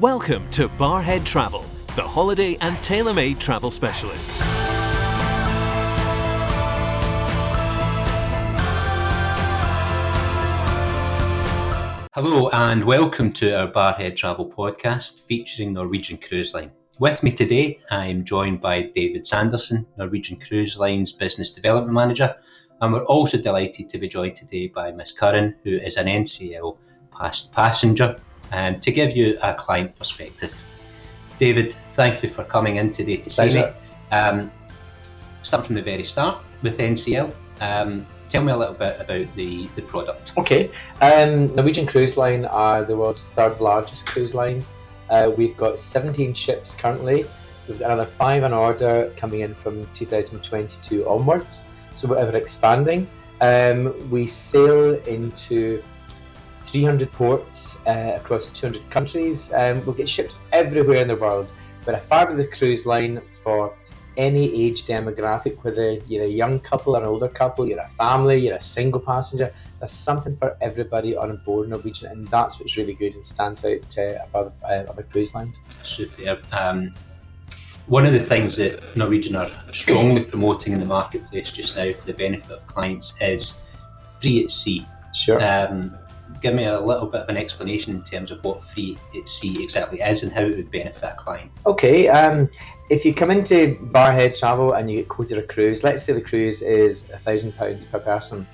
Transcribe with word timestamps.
Welcome 0.00 0.48
to 0.50 0.68
Barrhead 0.68 1.24
Travel, 1.24 1.64
the 1.96 2.02
holiday 2.02 2.56
and 2.60 2.80
tailor 2.84 3.12
made 3.12 3.40
travel 3.40 3.68
specialists. 3.68 4.42
Hello 12.14 12.48
and 12.52 12.84
welcome 12.84 13.32
to 13.32 13.50
our 13.58 13.66
Barrhead 13.72 14.14
Travel 14.14 14.48
podcast 14.48 15.26
featuring 15.26 15.72
Norwegian 15.72 16.18
Cruise 16.18 16.54
Line. 16.54 16.70
With 17.00 17.24
me 17.24 17.32
today, 17.32 17.80
I 17.90 18.06
am 18.06 18.24
joined 18.24 18.60
by 18.60 18.82
David 18.94 19.26
Sanderson, 19.26 19.84
Norwegian 19.96 20.38
Cruise 20.38 20.78
Line's 20.78 21.12
Business 21.12 21.52
Development 21.52 21.92
Manager, 21.92 22.36
and 22.80 22.92
we're 22.92 23.04
also 23.06 23.36
delighted 23.36 23.88
to 23.88 23.98
be 23.98 24.06
joined 24.06 24.36
today 24.36 24.68
by 24.68 24.92
Miss 24.92 25.10
Curran, 25.10 25.56
who 25.64 25.70
is 25.70 25.96
an 25.96 26.06
NCL 26.06 26.78
past 27.10 27.52
passenger, 27.52 28.20
um, 28.52 28.80
to 28.80 28.90
give 28.90 29.16
you 29.16 29.38
a 29.42 29.54
client 29.54 29.96
perspective. 29.96 30.54
David, 31.38 31.72
thank 31.72 32.22
you 32.22 32.28
for 32.28 32.44
coming 32.44 32.76
in 32.76 32.92
today 32.92 33.16
to 33.16 33.30
see 33.30 33.54
me. 33.54 33.64
Um, 34.10 34.50
start 35.42 35.66
from 35.66 35.76
the 35.76 35.82
very 35.82 36.04
start 36.04 36.38
with 36.62 36.78
NCL. 36.78 37.32
Um, 37.60 38.04
tell 38.28 38.42
me 38.42 38.52
a 38.52 38.56
little 38.56 38.74
bit 38.74 39.00
about 39.00 39.34
the, 39.36 39.68
the 39.76 39.82
product. 39.82 40.32
Okay, 40.36 40.70
um, 41.00 41.54
Norwegian 41.54 41.86
Cruise 41.86 42.16
Line 42.16 42.44
are 42.46 42.84
the 42.84 42.96
world's 42.96 43.28
third 43.28 43.60
largest 43.60 44.06
cruise 44.06 44.34
lines. 44.34 44.72
Uh, 45.10 45.32
we've 45.36 45.56
got 45.56 45.80
17 45.80 46.34
ships 46.34 46.74
currently. 46.74 47.24
We've 47.66 47.78
got 47.78 47.86
another 47.86 48.06
five 48.06 48.44
on 48.44 48.52
order 48.52 49.12
coming 49.16 49.40
in 49.40 49.54
from 49.54 49.86
2022 49.92 51.08
onwards. 51.08 51.68
So 51.92 52.08
we're 52.08 52.18
ever 52.18 52.36
expanding. 52.36 53.08
Um, 53.40 54.10
we 54.10 54.26
sail 54.26 54.94
into 55.06 55.82
300 56.70 57.10
ports 57.12 57.78
uh, 57.86 58.12
across 58.16 58.46
200 58.46 58.90
countries. 58.90 59.52
Um, 59.54 59.84
we'll 59.84 59.94
get 59.94 60.08
ships 60.08 60.38
everywhere 60.52 61.02
in 61.02 61.08
the 61.08 61.16
world. 61.16 61.50
We're 61.86 61.94
a 61.94 62.00
fabulous 62.00 62.54
cruise 62.56 62.86
line 62.86 63.20
for 63.42 63.74
any 64.18 64.66
age 64.66 64.82
demographic, 64.82 65.62
whether 65.62 65.92
you're 66.08 66.24
a 66.24 66.28
young 66.28 66.58
couple 66.58 66.96
or 66.96 67.00
an 67.00 67.06
older 67.06 67.28
couple, 67.28 67.66
you're 67.66 67.78
a 67.78 67.88
family, 67.88 68.36
you're 68.36 68.56
a 68.56 68.60
single 68.60 69.00
passenger, 69.00 69.54
there's 69.78 69.92
something 69.92 70.36
for 70.36 70.56
everybody 70.60 71.16
on 71.16 71.36
board 71.44 71.68
Norwegian, 71.68 72.10
and 72.10 72.26
that's 72.28 72.58
what's 72.58 72.76
really 72.76 72.94
good 72.94 73.14
and 73.14 73.24
stands 73.24 73.64
out 73.64 73.96
uh, 73.96 74.24
above 74.24 74.52
uh, 74.64 74.84
other 74.88 75.04
cruise 75.04 75.34
lines. 75.34 75.60
Superb. 75.84 76.42
Um, 76.52 76.92
one 77.86 78.04
of 78.04 78.12
the 78.12 78.20
things 78.20 78.56
that 78.56 78.96
Norwegian 78.96 79.36
are 79.36 79.48
strongly 79.72 80.24
promoting 80.24 80.72
in 80.72 80.80
the 80.80 80.86
marketplace 80.86 81.50
just 81.52 81.76
now 81.76 81.90
for 81.92 82.06
the 82.06 82.12
benefit 82.12 82.50
of 82.50 82.66
clients 82.66 83.14
is 83.22 83.62
free 84.20 84.44
at 84.44 84.50
sea. 84.50 84.84
Sure. 85.14 85.42
Um, 85.42 85.96
give 86.40 86.54
me 86.54 86.64
a 86.64 86.80
little 86.80 87.06
bit 87.06 87.22
of 87.22 87.28
an 87.28 87.36
explanation 87.36 87.94
in 87.94 88.02
terms 88.02 88.30
of 88.30 88.42
what 88.44 88.62
free 88.62 88.98
sea 89.24 89.62
exactly 89.62 90.00
is 90.00 90.22
and 90.22 90.32
how 90.32 90.42
it 90.42 90.56
would 90.56 90.70
benefit 90.70 91.10
a 91.12 91.14
client. 91.16 91.50
Okay, 91.66 92.08
um, 92.08 92.48
if 92.90 93.04
you 93.04 93.12
come 93.12 93.30
into 93.30 93.76
Barrhead 93.92 94.38
Travel 94.38 94.72
and 94.72 94.90
you 94.90 94.98
get 94.98 95.08
quoted 95.08 95.38
a 95.38 95.42
cruise, 95.42 95.84
let's 95.84 96.02
say 96.02 96.12
the 96.12 96.20
cruise 96.20 96.62
is 96.62 97.08
a 97.10 97.18
thousand 97.18 97.56
pounds 97.56 97.84
per 97.84 97.98
person, 97.98 98.46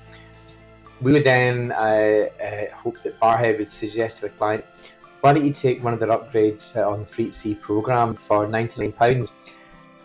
we 1.01 1.11
would 1.11 1.23
then 1.23 1.71
uh, 1.73 2.27
uh, 2.43 2.75
hope 2.75 2.99
that 2.99 3.19
Barrhead 3.19 3.57
would 3.57 3.69
suggest 3.69 4.19
to 4.19 4.27
the 4.27 4.33
client, 4.33 4.65
why 5.21 5.33
don't 5.33 5.45
you 5.45 5.53
take 5.53 5.83
one 5.83 5.93
of 5.93 5.99
their 5.99 6.09
upgrades 6.09 6.75
on 6.75 6.99
the 6.99 7.05
Free 7.05 7.25
at 7.25 7.33
Sea 7.33 7.55
program 7.55 8.15
for 8.15 8.45
£99? 8.47 9.31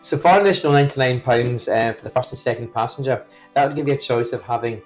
So 0.01 0.17
for 0.17 0.29
an 0.29 0.41
additional 0.41 0.73
£99 0.73 1.69
uh, 1.69 1.93
for 1.93 2.05
the 2.05 2.11
first 2.11 2.33
and 2.33 2.39
second 2.39 2.73
passenger, 2.73 3.25
that 3.53 3.67
would 3.67 3.77
give 3.77 3.87
you 3.87 3.95
a 3.95 3.99
choice 3.99 4.33
of 4.33 4.43
having 4.43 4.81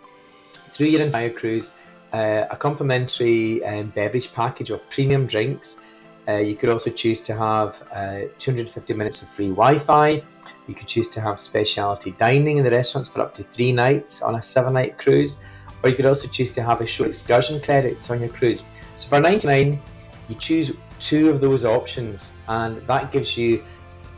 through 0.71 0.89
your 0.89 1.03
entire 1.03 1.31
cruise 1.31 1.77
uh, 2.15 2.47
a 2.49 2.57
complimentary 2.57 3.65
um, 3.65 3.89
beverage 3.89 4.33
package 4.33 4.71
of 4.71 4.89
premium 4.89 5.27
drinks. 5.27 5.81
Uh, 6.29 6.37
you 6.37 6.55
could 6.55 6.71
also 6.71 6.91
choose 6.91 7.21
to 7.21 7.35
have 7.35 7.83
uh, 7.93 8.21
250 8.39 8.95
minutes 8.95 9.21
of 9.23 9.29
free 9.29 9.49
Wi 9.49 9.77
Fi. 9.77 10.23
You 10.69 10.75
could 10.75 10.87
choose 10.87 11.09
to 11.09 11.21
have 11.21 11.41
specialty 11.41 12.13
dining 12.13 12.59
in 12.59 12.65
the 12.65 12.71
restaurants 12.71 13.09
for 13.09 13.21
up 13.21 13.35
to 13.35 13.43
three 13.43 13.73
nights 13.73 14.23
on 14.23 14.37
a 14.37 14.43
seven 14.43 14.75
night 14.75 14.97
cruise. 14.97 15.41
Or 15.83 15.91
you 15.91 15.97
could 15.97 16.07
also 16.07 16.29
choose 16.29 16.51
to 16.53 16.63
have 16.63 16.81
a 16.81 16.87
short 16.87 17.09
excursion 17.09 17.61
credits 17.61 18.09
on 18.11 18.21
your 18.21 18.31
cruise. 18.31 18.65
So 18.95 19.09
for 19.09 19.21
99, 19.21 19.79
you 20.29 20.35
choose 20.37 20.79
two 21.01 21.29
of 21.29 21.41
those 21.41 21.65
options, 21.65 22.35
and 22.49 22.77
that 22.87 23.11
gives 23.11 23.37
you 23.37 23.63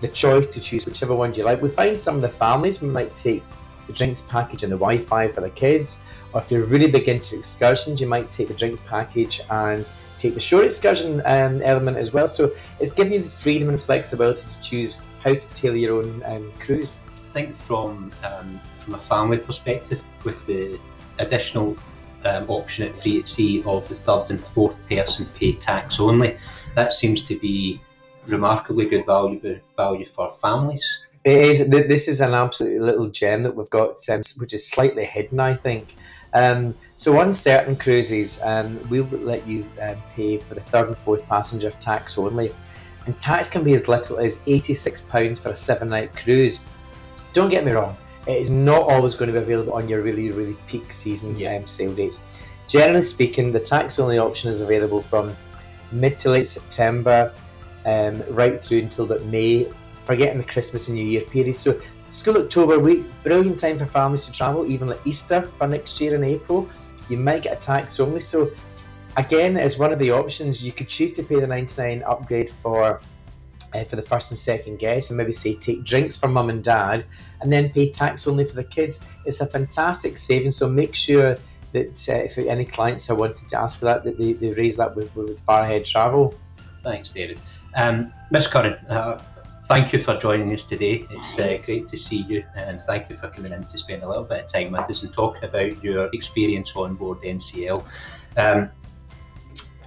the 0.03 0.09
choice 0.09 0.47
to 0.49 0.61
choose 0.61 0.85
whichever 0.85 1.15
one 1.15 1.33
you 1.33 1.45
like. 1.45 1.63
We 1.63 1.71
find 1.71 1.99
some 1.99 2.17
of 2.17 2.21
the 2.21 2.29
families 2.29 2.83
we 2.83 2.89
might 2.89 3.15
take 3.15 3.43
the 3.87 3.93
drinks 3.93 4.21
package 4.21 4.63
and 4.63 4.73
the 4.73 4.77
Wi 4.77 4.99
Fi 4.99 5.29
for 5.29 5.41
the 5.41 5.51
kids, 5.51 6.03
or 6.33 6.41
if 6.41 6.51
you're 6.51 6.65
really 6.65 6.91
big 6.91 7.09
into 7.09 7.37
excursions, 7.37 8.01
you 8.01 8.07
might 8.07 8.29
take 8.29 8.49
the 8.49 8.55
drinks 8.55 8.81
package 8.81 9.41
and 9.51 9.91
take 10.19 10.35
the 10.35 10.41
short 10.41 10.65
excursion 10.65 11.23
um, 11.27 11.61
element 11.63 11.97
as 11.97 12.13
well. 12.13 12.29
So 12.29 12.53
it's 12.81 12.93
giving 12.93 13.13
you 13.13 13.21
the 13.21 13.29
freedom 13.29 13.69
and 13.69 13.79
flexibility 13.79 14.47
to 14.47 14.61
choose 14.61 14.99
how 15.21 15.35
to 15.35 15.49
tailor 15.49 15.77
your 15.77 15.99
own 15.99 16.23
um, 16.25 16.53
cruise. 16.59 16.99
I 17.15 17.29
think 17.29 17.57
from 17.57 18.13
um, 18.25 18.61
from 18.79 18.95
a 18.95 18.99
family 18.99 19.39
perspective, 19.39 20.03
with 20.25 20.47
the 20.47 20.79
additional 21.19 21.77
um, 22.25 22.49
option 22.49 22.89
at 22.89 22.97
free 22.97 23.21
at 23.21 23.29
sea 23.29 23.63
of 23.65 23.89
the 23.89 23.95
third 23.95 24.31
and 24.31 24.41
fourth 24.41 24.89
person 24.89 25.27
pay 25.35 25.53
tax 25.53 26.01
only, 26.01 26.39
that 26.75 26.93
seems 26.93 27.23
to 27.23 27.39
be 27.39 27.81
remarkably 28.27 28.87
good 28.87 29.07
value 29.07 29.61
value 29.77 30.07
for 30.07 30.33
families. 30.33 31.05
It 31.27 31.39
is. 31.39 31.69
This 31.69 32.07
is 32.07 32.21
an 32.21 32.35
absolute 32.35 32.81
little 32.81 33.09
gem 33.09 33.43
that 33.43 33.57
we've 33.57 33.69
got, 33.69 33.99
um, 34.09 34.21
which 34.37 34.55
is 34.55 34.65
slightly 34.65 35.05
hidden, 35.05 35.41
I 35.41 35.55
think. 35.55 35.97
Um, 36.33 36.77
so 36.95 37.19
on 37.19 37.35
certain 37.35 37.75
cruises, 37.75 38.41
um, 38.45 38.79
we'll 38.89 39.07
let 39.07 39.45
you 39.45 39.67
um, 39.83 39.97
pay 40.15 40.39
for 40.39 40.55
the 40.55 40.61
third 40.61 40.87
and 40.87 40.97
fourth 40.97 41.27
passenger 41.27 41.73
tax 41.73 42.17
only, 42.17 42.55
and 43.07 43.19
tax 43.19 43.49
can 43.49 43.65
be 43.65 43.75
as 43.75 43.89
little 43.89 44.19
as 44.19 44.39
eighty-six 44.47 45.01
pounds 45.01 45.41
for 45.41 45.49
a 45.49 45.57
seven-night 45.57 46.15
cruise. 46.15 46.61
Don't 47.33 47.51
get 47.51 47.65
me 47.65 47.73
wrong; 47.73 47.97
it 48.29 48.41
is 48.41 48.49
not 48.49 48.83
always 48.89 49.17
going 49.17 49.27
to 49.27 49.33
be 49.33 49.43
available 49.43 49.73
on 49.73 49.89
your 49.89 50.03
really, 50.03 50.31
really 50.31 50.57
peak 50.69 50.93
season 50.93 51.37
Yeah. 51.37 51.57
um, 51.57 51.67
sale 51.67 51.93
dates. 51.93 52.21
Generally 52.69 53.03
speaking, 53.03 53.51
the 53.51 53.59
tax-only 53.59 54.19
option 54.19 54.49
is 54.49 54.61
available 54.61 55.03
from 55.03 55.37
mid 55.91 56.21
to 56.21 56.31
late 56.31 56.47
September, 56.47 57.33
um, 57.85 58.23
right 58.31 58.61
through 58.61 58.79
until 58.79 59.07
about 59.07 59.25
May, 59.25 59.67
forgetting 60.07 60.39
the 60.39 60.45
Christmas 60.45 60.89
and 60.89 60.97
New 60.97 61.05
Year 61.05 61.23
period. 61.23 61.57
So 61.57 61.81
School 62.09 62.39
October 62.39 62.79
week, 62.79 63.05
brilliant 63.25 63.59
time 63.59 63.77
for 63.77 63.87
families 63.87 64.25
to 64.27 64.33
travel, 64.33 64.65
even 64.71 64.89
like 64.89 65.01
Easter 65.05 65.43
for 65.43 65.67
next 65.67 66.01
year 66.01 66.15
in 66.15 66.23
April. 66.23 66.69
You 67.09 67.19
might 67.19 67.43
get 67.43 67.53
a 67.53 67.67
tax 67.67 67.99
only. 67.99 68.21
So 68.21 68.53
again, 69.17 69.57
as 69.57 69.79
one 69.79 69.93
of 69.93 69.99
the 69.99 70.13
options, 70.13 70.65
you 70.65 70.71
could 70.73 70.89
choose 70.89 71.13
to 71.15 71.25
pay 71.25 71.41
the 71.41 71.47
99 71.47 72.05
upgrade 72.05 72.49
for 72.49 73.01
uh, 73.75 73.85
for 73.85 73.97
the 73.97 74.03
first 74.03 74.31
and 74.31 74.39
second 74.39 74.79
guests, 74.79 75.11
and 75.11 75.19
maybe 75.19 75.33
say 75.33 75.53
take 75.53 75.85
drinks 75.85 76.17
for 76.17 76.29
mum 76.29 76.49
and 76.49 76.63
dad, 76.63 77.05
and 77.41 77.53
then 77.53 77.69
pay 77.71 77.91
tax 77.91 78.29
only 78.29 78.45
for 78.45 78.55
the 78.55 78.65
kids. 78.65 79.05
It's 79.25 79.41
a 79.41 79.47
fantastic 79.47 80.17
saving. 80.17 80.53
So 80.53 80.69
make 80.69 80.95
sure 80.95 81.37
that 81.73 82.09
uh, 82.09 82.13
if 82.13 82.39
any 82.39 82.65
clients 82.65 83.11
are 83.11 83.17
wanting 83.17 83.49
to 83.49 83.59
ask 83.59 83.79
for 83.81 83.87
that, 83.87 84.05
that 84.05 84.19
they, 84.19 84.35
they 84.35 84.53
raise 84.53 84.77
that 84.77 84.95
with, 84.95 85.15
with 85.17 85.45
Barrhead 85.45 85.85
Travel. 85.85 86.35
Thanks, 86.83 87.11
David. 87.11 87.41
Um, 87.75 88.13
Miss 88.31 88.47
Curran, 88.47 88.75
uh, 88.89 89.21
thank 89.69 89.93
you 89.93 89.99
for 89.99 90.17
joining 90.17 90.53
us 90.53 90.65
today. 90.65 91.07
It's 91.11 91.39
uh, 91.39 91.59
great 91.65 91.87
to 91.89 91.97
see 91.97 92.23
you, 92.23 92.45
and 92.55 92.81
thank 92.83 93.11
you 93.11 93.17
for 93.17 93.29
coming 93.29 93.53
in 93.53 93.65
to 93.65 93.79
spend 93.79 94.03
a 94.03 94.09
little 94.09 94.25
bit 94.25 94.45
of 94.45 94.53
time 94.53 94.73
with 94.73 94.89
us 94.89 95.03
and 95.03 95.13
talking 95.13 95.45
about 95.45 95.83
your 95.83 96.09
experience 96.13 96.75
on 96.77 96.95
board 96.95 97.21
NCL. 97.21 97.85
Um, 98.37 98.71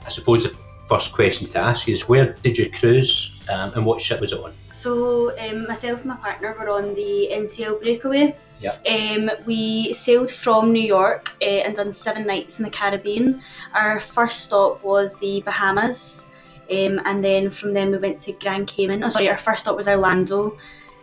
I 0.06 0.10
suppose 0.10 0.44
the 0.44 0.56
first 0.88 1.14
question 1.14 1.48
to 1.50 1.60
ask 1.60 1.88
you 1.88 1.94
is 1.94 2.10
where 2.10 2.34
did 2.34 2.58
you 2.58 2.70
cruise 2.72 3.40
um, 3.50 3.72
and 3.76 3.86
what 3.86 4.02
ship 4.02 4.22
was 4.22 4.34
it 4.34 4.40
on? 4.40 4.54
So 4.74 5.38
um, 5.38 5.68
myself 5.68 6.00
and 6.00 6.10
my 6.10 6.16
partner 6.18 6.56
were 6.60 6.70
on 6.70 6.96
the 6.96 7.30
NCL 7.32 7.82
breakaway. 7.82 8.36
Yeah. 8.60 8.75
Um, 8.86 9.32
we 9.46 9.94
sailed 9.94 10.30
from 10.30 10.72
New 10.72 10.84
York 10.84 11.32
uh, 11.42 11.46
and 11.46 11.75
done 11.75 11.94
seven 11.94 12.28
nights 12.28 12.60
in 12.60 12.66
the 12.66 12.72
Caribbean. 12.72 13.42
Our 13.74 14.00
first 14.00 14.42
stop 14.42 14.84
was 14.84 15.18
the 15.20 15.42
Bahamas, 15.42 16.29
um, 16.71 17.01
and 17.06 17.24
then 17.24 17.50
from 17.50 17.74
then 17.74 17.92
we 17.92 17.98
went 17.98 18.19
to 18.21 18.33
Grand 18.33 18.68
Cayman. 18.68 19.04
Oh, 19.04 19.10
sorry, 19.10 19.30
our 19.30 19.38
first 19.38 19.62
stop 19.62 19.75
was 19.75 19.88
Orlando. 19.88 20.57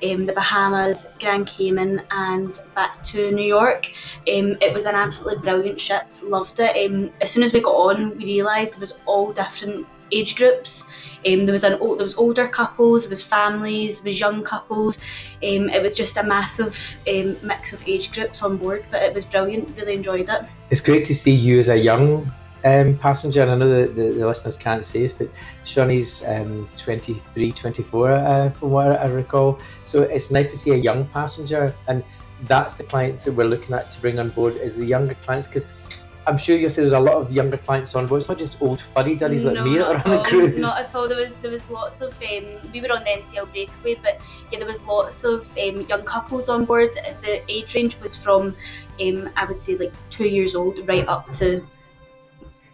Um, 0.05 0.27
the 0.27 0.35
Bahamas, 0.35 1.07
Grand 1.19 1.47
Cayman, 1.47 2.03
and 2.11 2.61
back 2.75 3.03
to 3.05 3.33
New 3.33 3.47
York. 3.47 3.87
Um, 4.29 4.59
it 4.61 4.75
was 4.75 4.85
an 4.85 4.95
absolutely 4.95 5.43
brilliant 5.43 5.81
ship. 5.81 6.03
Loved 6.23 6.61
it. 6.61 6.91
Um, 6.91 7.11
as 7.23 7.31
soon 7.31 7.43
as 7.43 7.55
we 7.55 7.61
got 7.61 7.73
on, 7.75 8.19
we 8.19 8.27
realised 8.27 8.75
it 8.75 8.81
was 8.81 9.01
all 9.07 9.33
different 9.33 9.87
age 10.13 10.37
groups. 10.37 10.89
Um, 11.27 11.47
there 11.47 11.53
was 11.53 11.65
an 11.65 11.79
there 11.81 11.81
was 11.81 12.15
older 12.17 12.47
couples, 12.47 13.05
there 13.05 13.11
was 13.11 13.23
families, 13.23 14.01
there 14.01 14.11
was 14.11 14.21
young 14.21 14.43
couples. 14.43 14.99
Um, 15.43 15.71
it 15.71 15.83
was 15.83 15.95
just 15.95 16.17
a 16.19 16.23
massive 16.23 16.99
mix 17.43 17.73
of 17.73 17.87
age 17.89 18.13
groups 18.13 18.43
on 18.43 18.59
board, 18.59 18.85
but 18.91 19.03
it 19.03 19.15
was 19.15 19.25
brilliant. 19.25 19.77
Really 19.77 19.95
enjoyed 19.95 20.29
it. 20.29 20.45
It's 20.71 20.81
great 20.81 21.05
to 21.07 21.15
see 21.15 21.35
you 21.35 21.59
as 21.59 21.69
a 21.69 21.77
young 21.77 22.33
um, 22.67 22.99
passenger, 22.99 23.43
and 23.43 23.51
I 23.51 23.55
know 23.55 23.69
that 23.69 23.95
the, 23.95 24.11
the 24.11 24.27
listeners 24.27 24.57
can't 24.57 24.85
see 24.85 25.01
this, 25.01 25.13
but 25.13 25.31
Shawnee's 25.65 26.27
um, 26.27 26.69
23, 26.75 27.53
24, 27.53 28.13
uh, 28.13 28.51
from 28.51 28.71
what 28.71 29.01
I 29.01 29.07
recall. 29.07 29.61
So 29.85 30.03
it's 30.03 30.31
nice 30.31 30.51
to 30.51 30.59
see 30.59 30.73
a 30.73 30.77
young 30.77 31.07
passenger, 31.07 31.75
and 31.87 32.03
that's 32.43 32.75
the 32.75 32.85
clients 32.85 33.25
that 33.25 33.33
we're 33.33 33.47
looking 33.47 33.75
at 33.75 33.91
to 33.93 34.01
bring 34.01 34.19
on 34.19 34.31
board 34.31 34.57
is 34.57 34.77
the 34.77 34.85
younger 34.85 35.15
clients 35.15 35.47
because 35.47 36.03
I'm 36.27 36.37
sure 36.37 36.57
you'll 36.57 36.71
see 36.71 36.83
there's 36.83 36.93
a 36.93 36.99
lot 36.99 37.15
of 37.15 37.33
younger 37.33 37.57
clients 37.57 37.95
on 37.95 38.07
board. 38.07 38.21
It's 38.21 38.29
not 38.29 38.37
just 38.37 38.61
old 38.61 38.81
fuddy 38.81 39.15
duddies 39.15 39.45
like 39.45 39.63
me 39.63 39.79
that 39.79 39.87
are 39.87 39.95
on 39.95 40.11
the 40.11 40.19
all. 40.19 40.25
cruise. 40.25 40.61
Not 40.61 40.81
at 40.81 40.95
all. 40.95 41.07
There 41.07 41.17
was 41.17 41.37
there 41.37 41.53
was 41.53 41.71
lots 41.71 42.01
of 42.01 42.13
um, 42.21 42.45
we 42.73 42.81
were 42.81 42.93
on 42.93 43.05
the 43.05 43.11
NCL 43.11 43.53
breakaway, 43.53 43.95
but 44.03 44.21
yeah, 44.51 44.59
there 44.59 44.67
was 44.67 44.85
lots 44.87 45.23
of 45.23 45.47
um, 45.57 45.83
young 45.83 46.03
couples 46.03 46.49
on 46.49 46.65
board. 46.65 46.91
The 47.23 47.43
age 47.49 47.77
range 47.77 48.01
was 48.01 48.17
from 48.17 48.57
um, 49.01 49.31
I 49.37 49.45
would 49.45 49.61
say 49.61 49.77
like 49.77 49.95
two 50.11 50.27
years 50.27 50.57
old 50.57 50.87
right 50.89 51.07
up 51.07 51.31
to 51.35 51.65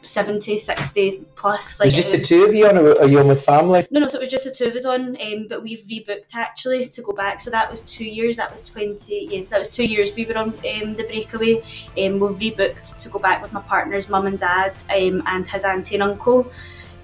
70, 0.02 0.58
60 0.58 1.25
plus. 1.34 1.81
Like 1.81 1.87
Is 1.87 1.94
just 1.94 2.12
it 2.12 2.19
the 2.19 2.25
two 2.25 2.44
of 2.44 2.54
you 2.54 2.66
on, 2.66 2.76
or 2.76 2.93
are 3.00 3.06
you 3.06 3.20
on 3.20 3.28
with 3.28 3.44
family? 3.44 3.87
No, 3.90 4.00
no, 4.00 4.08
so 4.08 4.19
it 4.19 4.20
was 4.20 4.28
just 4.28 4.44
the 4.44 4.50
two 4.50 4.66
of 4.66 4.75
us 4.75 4.84
on, 4.84 5.16
um, 5.20 5.46
but 5.49 5.62
we've 5.62 5.81
rebooked 5.81 6.34
actually 6.34 6.87
to 6.88 7.02
go 7.02 7.12
back. 7.12 7.40
So 7.40 7.50
that 7.50 7.70
was 7.70 7.82
two 7.82 8.04
years. 8.04 8.37
That 8.37 8.50
was 8.50 8.69
twenty. 8.69 9.28
Yeah, 9.31 9.44
that 9.50 9.58
was 9.58 9.69
two 9.69 9.84
years. 9.84 10.14
We 10.14 10.26
were 10.26 10.37
on 10.37 10.49
um, 10.49 10.94
the 10.94 11.06
breakaway. 11.08 11.62
Um, 11.99 12.20
we've 12.20 12.54
rebooked 12.54 13.02
to 13.02 13.08
go 13.08 13.19
back 13.19 13.43
with 13.43 13.52
my 13.52 13.62
partner's 13.62 14.08
mum 14.08 14.26
and 14.26 14.38
dad 14.38 14.72
um, 14.90 15.22
and 15.26 15.46
his 15.46 15.64
auntie 15.64 15.94
and 15.94 16.02
uncle. 16.02 16.50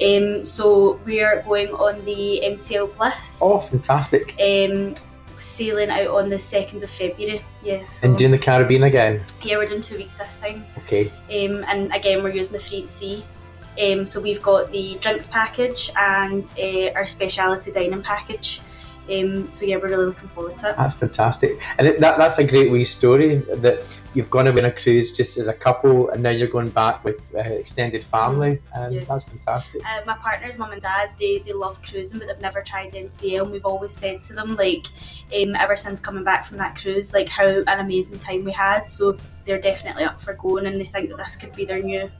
Um, 0.01 0.45
so 0.45 1.01
we 1.05 1.21
are 1.21 1.43
going 1.43 1.71
on 1.71 2.05
the 2.05 2.41
NCL 2.45 2.97
Bliss. 2.97 3.41
Oh, 3.43 3.59
fantastic! 3.59 4.35
Um, 4.41 4.95
sailing 5.41 5.91
out 5.91 6.09
on 6.09 6.29
the 6.29 6.39
second 6.39 6.83
of 6.83 6.91
February. 6.91 7.45
Yeah. 7.63 7.89
So 7.91 8.09
And 8.09 8.17
doing 8.19 8.33
the 8.33 8.39
Caribbean 8.39 8.83
again. 8.85 9.25
yeah, 9.43 9.57
we're 9.57 9.67
doing 9.67 9.81
two 9.81 9.97
weeks 9.97 10.19
this 10.19 10.41
time. 10.41 10.65
Okay. 10.79 11.09
Um, 11.31 11.65
and 11.69 11.93
again, 11.95 12.23
we're 12.23 12.31
using 12.31 12.53
the 12.53 12.59
free 12.59 12.83
at 12.83 12.89
sea. 12.89 13.25
Um, 13.81 14.07
so 14.07 14.21
we've 14.21 14.43
got 14.43 14.73
the 14.73 14.97
drinks 15.01 15.27
package 15.29 15.91
and 15.97 16.53
uh, 16.59 16.91
our 16.97 17.07
speciality 17.07 17.71
dining 17.71 18.03
package. 18.03 18.61
Um, 19.11 19.51
so 19.51 19.65
yeah, 19.65 19.77
we're 19.77 19.89
really 19.89 20.07
looking 20.07 20.29
forward 20.29 20.59
to 20.59 20.71
it. 20.71 20.77
That's 20.77 20.95
fantastic, 20.95 21.61
and 21.79 21.87
it, 21.87 22.01
that, 22.01 22.19
that's 22.19 22.39
a 22.39 22.45
great 22.45 22.71
wee 22.71 22.85
story 22.85 23.37
that 23.37 24.01
you've 24.15 24.31
gone 24.31 24.47
away 24.47 24.61
on 24.61 24.67
a 24.67 24.73
cruise 24.73 25.13
just 25.13 25.39
as 25.39 25.49
a 25.49 25.55
couple, 25.55 26.11
and 26.11 26.23
now 26.23 26.31
you're 26.31 26.49
going 26.49 26.71
back 26.71 27.05
with 27.05 27.35
uh, 27.35 27.39
extended 27.39 28.05
family. 28.05 28.61
Um, 28.75 28.93
Yeah. 28.93 29.05
That's 29.05 29.25
fantastic. 29.25 29.85
Uh, 29.85 30.01
my 30.07 30.17
partner's 30.17 30.59
mum 30.59 30.73
and 30.73 30.83
dad, 30.83 31.11
they, 31.19 31.39
they 31.39 31.53
love 31.53 31.81
cruising, 31.83 32.19
but 32.19 32.29
they've 32.29 32.41
never 32.41 32.63
tried 32.63 32.93
NCL. 32.93 33.43
And 33.43 33.53
we've 33.53 33.65
always 33.65 33.93
said 33.93 34.25
to 34.25 34.33
them, 34.35 34.57
like, 34.57 34.87
um, 35.37 35.55
ever 35.57 35.77
since 35.77 36.01
coming 36.01 36.25
back 36.25 36.47
from 36.47 36.59
that 36.59 36.77
cruise, 36.77 37.15
like 37.15 37.29
how 37.29 37.47
an 37.47 37.81
amazing 37.81 38.19
time 38.19 38.45
we 38.45 38.53
had. 38.53 38.89
So 38.89 39.17
they're 39.45 39.61
definitely 39.61 40.05
up 40.05 40.21
for 40.21 40.35
going, 40.35 40.67
and 40.67 40.81
they 40.81 40.85
think 40.85 41.11
that 41.11 41.17
this 41.17 41.37
could 41.37 41.55
be 41.55 41.65
their 41.65 41.81
new 41.81 42.11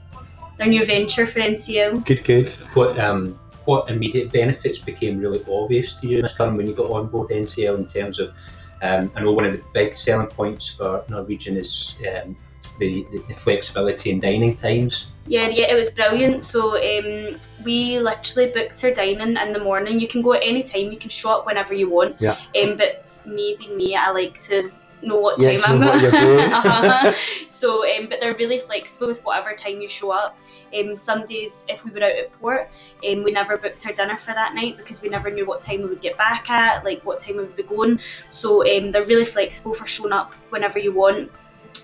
their 0.57 0.67
new 0.67 0.83
venture 0.85 1.25
for 1.25 1.39
NCL. 1.39 2.05
Good, 2.05 2.23
good. 2.23 2.49
What 2.73 2.99
um, 2.99 3.39
what 3.69 3.87
immediate 3.87 4.31
benefits 4.31 4.79
became 4.79 5.19
really 5.19 5.45
obvious 5.47 5.93
to 5.93 6.07
you, 6.07 6.23
Miss 6.23 6.33
Curran, 6.33 6.57
when 6.57 6.65
you 6.65 6.73
got 6.73 6.89
on 6.89 7.05
board 7.05 7.29
NCL 7.29 7.77
in 7.77 7.85
terms 7.85 8.17
of? 8.17 8.33
Um, 8.81 9.11
I 9.15 9.21
know 9.21 9.31
one 9.31 9.45
of 9.45 9.51
the 9.51 9.61
big 9.73 9.95
selling 9.95 10.25
points 10.27 10.69
for 10.69 11.03
Norwegian 11.07 11.55
is 11.55 12.01
um, 12.11 12.35
the, 12.79 13.05
the, 13.11 13.19
the 13.27 13.33
flexibility 13.33 14.09
in 14.09 14.19
dining 14.19 14.55
times. 14.55 15.11
Yeah, 15.27 15.49
yeah, 15.49 15.69
it 15.69 15.75
was 15.75 15.91
brilliant. 15.91 16.41
So 16.41 16.77
um, 16.77 17.39
we 17.63 17.99
literally 17.99 18.49
booked 18.51 18.83
our 18.83 18.91
dining 18.91 19.37
in 19.37 19.53
the 19.53 19.59
morning. 19.59 19.99
You 19.99 20.07
can 20.07 20.23
go 20.23 20.33
at 20.33 20.41
any 20.43 20.63
time. 20.63 20.91
You 20.91 20.97
can 20.97 21.11
show 21.11 21.29
up 21.37 21.45
whenever 21.45 21.75
you 21.75 21.89
want. 21.91 22.15
Yeah. 22.19 22.37
Um, 22.59 22.75
but 22.75 23.05
me 23.23 23.55
being 23.59 23.77
me, 23.77 23.95
I 23.95 24.09
like 24.09 24.39
to 24.49 24.71
know 25.01 25.19
what 25.19 25.41
Yeah, 25.41 25.57
time 25.57 25.75
I'm 25.75 25.81
know 25.81 25.91
what 25.91 26.01
you're 26.01 26.11
doing. 26.11 26.39
uh-huh. 26.53 27.13
So, 27.47 27.87
um, 27.89 28.07
but 28.09 28.19
they're 28.19 28.35
really 28.35 28.59
flexible 28.59 29.07
with 29.07 29.23
whatever 29.23 29.53
time 29.53 29.81
you 29.81 29.87
show 29.87 30.11
up. 30.11 30.37
Um, 30.77 30.95
some 30.97 31.25
days, 31.25 31.65
if 31.69 31.85
we 31.85 31.91
were 31.91 32.03
out 32.03 32.11
at 32.11 32.31
port, 32.39 32.69
um, 33.09 33.23
we 33.23 33.31
never 33.31 33.57
booked 33.57 33.85
our 33.87 33.93
dinner 33.93 34.17
for 34.17 34.33
that 34.33 34.53
night 34.53 34.77
because 34.77 35.01
we 35.01 35.09
never 35.09 35.29
knew 35.31 35.45
what 35.45 35.61
time 35.61 35.81
we 35.81 35.87
would 35.87 36.01
get 36.01 36.17
back 36.17 36.49
at, 36.49 36.83
like 36.83 37.03
what 37.05 37.19
time 37.19 37.37
we 37.37 37.43
would 37.43 37.55
be 37.55 37.63
going. 37.63 37.99
So 38.29 38.67
um, 38.69 38.91
they're 38.91 39.05
really 39.05 39.25
flexible 39.25 39.73
for 39.73 39.87
showing 39.87 40.13
up 40.13 40.33
whenever 40.49 40.79
you 40.79 40.91
want. 40.91 41.31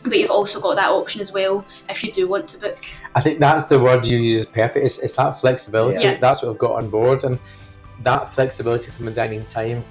But 0.03 0.19
you've 0.19 0.31
also 0.31 0.59
got 0.59 0.75
that 0.75 0.89
option 0.89 1.21
as 1.21 1.31
well 1.31 1.65
if 1.89 2.03
you 2.03 2.11
do 2.11 2.27
want 2.27 2.47
to 2.49 2.59
book. 2.59 2.77
I 3.15 3.21
think 3.21 3.39
that's 3.39 3.65
the 3.65 3.79
word 3.79 4.05
you 4.05 4.17
use 4.17 4.41
is 4.41 4.45
perfect. 4.45 4.85
It's, 4.85 4.99
it's 4.99 5.15
that 5.15 5.31
flexibility. 5.31 6.03
Yeah. 6.03 6.17
That's 6.17 6.43
what 6.43 6.49
we've 6.49 6.59
got 6.59 6.73
on 6.73 6.89
board, 6.89 7.23
and 7.23 7.39
that 8.03 8.29
flexibility 8.29 8.91
from 8.91 9.05
the 9.05 9.11
dining 9.11 9.45
time. 9.45 9.83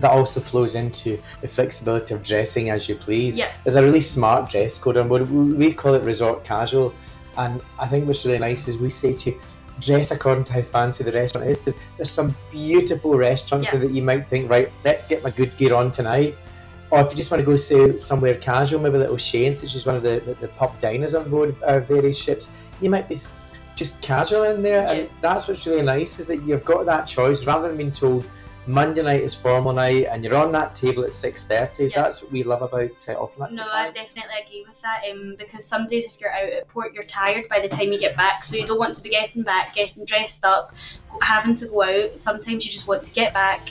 That 0.00 0.10
also 0.10 0.40
flows 0.40 0.74
into 0.74 1.20
the 1.40 1.48
flexibility 1.48 2.14
of 2.14 2.22
dressing 2.22 2.70
as 2.70 2.88
you 2.88 2.96
please. 2.96 3.38
Yeah. 3.38 3.50
There's 3.64 3.76
a 3.76 3.82
really 3.82 4.00
smart 4.00 4.50
dress 4.50 4.78
code 4.78 4.96
and. 4.96 5.08
We 5.10 5.20
we 5.20 5.72
call 5.72 5.94
it 5.94 6.02
resort 6.02 6.44
casual, 6.44 6.94
and 7.38 7.62
I 7.78 7.86
think 7.86 8.06
what's 8.06 8.24
really 8.26 8.38
nice 8.38 8.68
is 8.68 8.76
we 8.78 8.90
say 8.90 9.12
to 9.12 9.30
you, 9.30 9.40
dress 9.80 10.10
according 10.10 10.44
to 10.44 10.52
how 10.52 10.62
fancy 10.62 11.04
the 11.04 11.12
restaurant 11.12 11.48
is. 11.48 11.60
Because 11.62 11.80
there's 11.96 12.10
some 12.10 12.36
beautiful 12.50 13.14
restaurants 13.16 13.72
Yeah. 13.72 13.80
that 13.80 13.90
you 13.90 14.02
might 14.02 14.28
think, 14.28 14.50
right, 14.50 14.70
let's 14.84 15.06
get 15.08 15.22
my 15.22 15.30
good 15.30 15.56
gear 15.56 15.74
on 15.74 15.90
tonight. 15.90 16.36
Or 16.90 17.00
if 17.00 17.10
you 17.10 17.16
just 17.16 17.30
want 17.30 17.40
to 17.40 17.46
go 17.46 17.56
say 17.56 17.96
somewhere 17.96 18.34
casual, 18.36 18.80
maybe 18.80 18.98
Little 18.98 19.16
Shane's, 19.16 19.62
which 19.62 19.74
is 19.74 19.86
one 19.86 19.96
of 19.96 20.02
the, 20.02 20.22
the, 20.24 20.34
the 20.34 20.48
pub 20.48 20.78
diners 20.78 21.14
on 21.14 21.28
board 21.28 21.54
our 21.62 21.80
various 21.80 22.16
ships, 22.16 22.52
you 22.80 22.88
might 22.90 23.08
be 23.08 23.16
just 23.74 24.00
casual 24.02 24.44
in 24.44 24.62
there. 24.62 24.82
Yeah. 24.82 24.92
And 24.92 25.08
that's 25.20 25.48
what's 25.48 25.66
really 25.66 25.82
nice 25.82 26.18
is 26.18 26.26
that 26.28 26.42
you've 26.44 26.64
got 26.64 26.86
that 26.86 27.06
choice 27.06 27.46
rather 27.46 27.68
than 27.68 27.76
being 27.76 27.92
told 27.92 28.24
Monday 28.66 29.02
night 29.02 29.20
is 29.22 29.34
formal 29.34 29.72
night 29.72 30.06
and 30.10 30.24
you're 30.24 30.34
on 30.36 30.50
that 30.52 30.74
table 30.74 31.04
at 31.04 31.10
6.30. 31.10 31.90
Yeah. 31.90 32.02
That's 32.02 32.22
what 32.22 32.32
we 32.32 32.42
love 32.42 32.62
about 32.62 33.04
uh, 33.08 33.12
offering 33.12 33.54
that 33.54 33.56
to 33.56 33.62
No, 33.64 33.72
I 33.72 33.90
definitely 33.90 34.34
agree 34.44 34.64
with 34.66 34.80
that. 34.82 35.02
Um, 35.10 35.36
because 35.38 35.64
some 35.64 35.86
days 35.86 36.06
if 36.06 36.20
you're 36.20 36.32
out 36.32 36.48
at 36.48 36.68
port, 36.68 36.92
you're 36.94 37.04
tired 37.04 37.48
by 37.48 37.60
the 37.60 37.68
time 37.68 37.92
you 37.92 37.98
get 37.98 38.16
back, 38.16 38.42
so 38.44 38.56
you 38.56 38.66
don't 38.66 38.78
want 38.78 38.96
to 38.96 39.02
be 39.02 39.10
getting 39.10 39.42
back, 39.42 39.74
getting 39.74 40.04
dressed 40.04 40.44
up, 40.44 40.74
having 41.22 41.54
to 41.56 41.66
go 41.68 41.82
out. 41.84 42.20
Sometimes 42.20 42.66
you 42.66 42.72
just 42.72 42.88
want 42.88 43.04
to 43.04 43.12
get 43.12 43.32
back, 43.32 43.70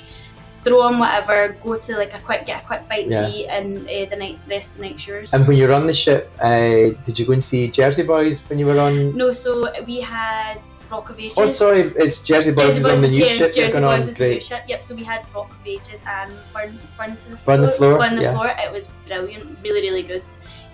throw 0.63 0.81
on 0.81 0.97
whatever, 0.97 1.55
go 1.63 1.75
to 1.77 1.97
like 1.97 2.13
a 2.13 2.19
quick, 2.19 2.45
get 2.45 2.63
a 2.63 2.65
quick 2.65 2.87
bite 2.89 3.07
Yeah. 3.07 3.27
to 3.27 3.35
eat, 3.35 3.45
and 3.47 3.77
uh, 3.87 4.09
the 4.09 4.15
night 4.15 4.39
rest 4.49 4.77
the 4.77 4.81
night's 4.83 5.05
yours. 5.07 5.33
And 5.33 5.45
when 5.47 5.57
you're 5.57 5.73
on 5.73 5.85
the 5.87 5.93
ship, 5.93 6.31
uh, 6.39 6.95
did 7.03 7.19
you 7.19 7.25
go 7.25 7.33
and 7.33 7.43
see 7.43 7.67
Jersey 7.67 8.03
Boys 8.03 8.39
when 8.49 8.57
you 8.59 8.65
were 8.65 8.79
on? 8.79 9.15
no, 9.17 9.31
so 9.31 9.69
we 9.85 9.99
had 10.01 10.59
Rock 10.89 11.09
of 11.09 11.19
Ages. 11.19 11.33
Oh, 11.37 11.45
sorry, 11.45 11.79
it's 11.79 12.21
Jersey 12.21 12.53
Boys 12.53 12.77
is 12.77 12.85
on 12.85 13.01
the 13.01 13.07
new 13.07 13.19
yeah, 13.19 13.27
ship 13.27 13.53
Jersey 13.53 13.71
going 13.71 13.83
on. 13.83 13.99
Boys 13.99 14.07
is 14.07 14.15
the 14.15 14.23
new 14.23 14.29
Great. 14.31 14.43
ship. 14.43 14.63
Yep. 14.67 14.83
So 14.83 14.95
we 14.95 15.03
had 15.03 15.25
Rock 15.33 15.51
of 15.51 15.67
Ages 15.67 16.03
and 16.07 16.33
Burn, 16.53 16.77
Burn 16.97 17.15
to 17.15 17.29
the 17.31 17.37
Floor. 17.37 17.57
Burn 17.57 17.61
the 17.65 17.71
Floor, 17.71 17.97
Burn 17.99 18.15
the 18.15 18.21
yeah. 18.23 18.33
floor. 18.33 18.47
It 18.47 18.71
was 18.71 18.87
brilliant, 19.07 19.57
really, 19.61 19.81
really 19.81 20.03
good. 20.03 20.23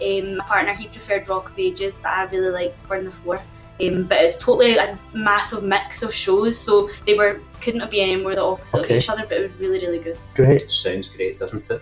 Um, 0.02 0.38
my 0.38 0.46
partner 0.46 0.74
he 0.74 0.88
preferred 0.88 1.28
Rock 1.28 1.50
of 1.52 1.60
Ages, 1.60 2.00
but 2.00 2.10
I 2.10 2.24
really 2.26 2.52
liked 2.52 2.88
Burn 2.88 3.06
the 3.06 3.12
Floor. 3.12 3.42
Um, 3.80 4.04
but 4.04 4.22
it's 4.22 4.38
totally 4.38 4.78
a 4.78 5.00
massive 5.14 5.64
mix 5.64 6.04
of 6.04 6.14
shows, 6.14 6.58
so 6.58 6.90
they 7.06 7.16
were 7.16 7.40
couldn't 7.62 7.80
have 7.80 7.90
been 7.90 8.10
any 8.10 8.22
more 8.22 8.36
the 8.36 8.42
opposite 8.44 8.82
Okay. 8.82 8.98
of 8.98 9.04
each 9.04 9.10
other. 9.10 9.24
But 9.28 9.38
it 9.38 9.52
was 9.52 9.60
really, 9.60 9.80
really 9.80 10.00
good. 10.00 10.18
Great. 10.36 10.70
Sounds 10.70 11.10
great, 11.10 11.40
doesn't 11.40 11.70
it? 11.72 11.82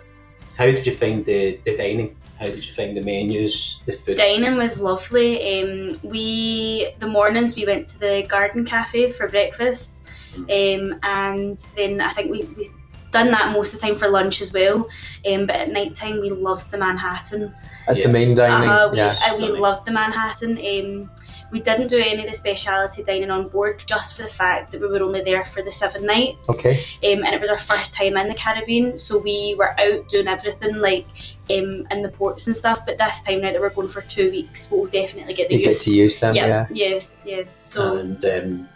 How 0.57 0.65
did 0.65 0.85
you 0.85 0.95
find 0.95 1.25
the, 1.25 1.59
the 1.63 1.77
dining? 1.77 2.15
How 2.39 2.45
did 2.45 2.63
you 2.65 2.71
find 2.71 2.95
the 2.95 3.01
menus, 3.01 3.81
the 3.85 3.91
food? 3.91 4.15
Dining 4.17 4.55
was 4.55 4.79
lovely. 4.79 5.61
Um, 5.61 5.99
we 6.03 6.93
the 6.99 7.07
mornings 7.07 7.55
we 7.55 7.65
went 7.65 7.85
to 7.89 7.99
the 7.99 8.25
garden 8.29 8.63
cafe 8.63 9.11
for 9.11 9.27
breakfast, 9.27 10.05
um, 10.37 10.95
and 11.03 11.57
then 11.75 11.99
I 11.99 12.09
think 12.09 12.31
we 12.31 12.43
we 12.57 12.69
done 13.11 13.31
that 13.31 13.51
most 13.51 13.73
of 13.73 13.81
the 13.81 13.87
time 13.87 13.97
for 13.97 14.07
lunch 14.07 14.41
as 14.41 14.53
well. 14.53 14.87
Um, 15.29 15.47
but 15.47 15.55
at 15.57 15.71
night 15.71 15.95
time 15.95 16.21
we 16.21 16.29
loved 16.29 16.71
the 16.71 16.77
Manhattan. 16.77 17.53
That's 17.85 17.99
Yeah. 17.99 18.07
the 18.07 18.13
main 18.13 18.35
dining. 18.35 18.69
Uh, 18.69 18.89
we, 18.91 18.97
yeah. 18.97 19.15
uh, 19.27 19.35
we 19.37 19.47
loved 19.47 19.85
the 19.85 19.91
Manhattan. 19.91 20.57
Um, 20.57 21.09
we 21.51 21.59
didn't 21.59 21.87
do 21.87 21.97
any 21.97 22.21
of 22.23 22.27
the 22.27 22.33
speciality 22.33 23.03
dining 23.03 23.31
on 23.31 23.47
board 23.47 23.83
just 23.85 24.15
for 24.15 24.23
the 24.23 24.27
fact 24.29 24.71
that 24.71 24.81
we 24.81 24.87
were 24.87 25.01
only 25.01 25.21
there 25.21 25.45
for 25.45 25.61
the 25.61 25.71
seven 25.71 26.05
nights. 26.05 26.49
Okay. 26.49 26.79
Um, 27.03 27.23
and 27.23 27.33
it 27.33 27.39
was 27.39 27.49
our 27.49 27.57
first 27.57 27.93
time 27.93 28.17
in 28.17 28.27
the 28.27 28.35
Caribbean, 28.35 28.97
so 28.97 29.17
we 29.17 29.55
were 29.57 29.79
out 29.79 30.07
doing 30.09 30.27
everything 30.27 30.75
like 30.75 31.07
um, 31.49 31.87
in 31.91 32.01
the 32.01 32.09
ports 32.09 32.47
and 32.47 32.55
stuff. 32.55 32.85
But 32.85 32.97
this 32.97 33.21
time, 33.23 33.41
now 33.41 33.51
that 33.51 33.61
we're 33.61 33.69
going 33.69 33.89
for 33.89 34.01
two 34.01 34.29
weeks, 34.31 34.69
we'll 34.71 34.85
definitely 34.85 35.33
get 35.33 35.49
the 35.49 35.55
You 35.57 35.65
get 35.65 35.77
to 35.77 35.91
use 35.91 36.19
them, 36.19 36.35
yeah. 36.35 36.45
yeah, 36.45 36.67
yeah, 36.71 36.99
yeah. 37.25 37.43
So 37.63 37.97
and 37.97 38.23
um, 38.25 38.69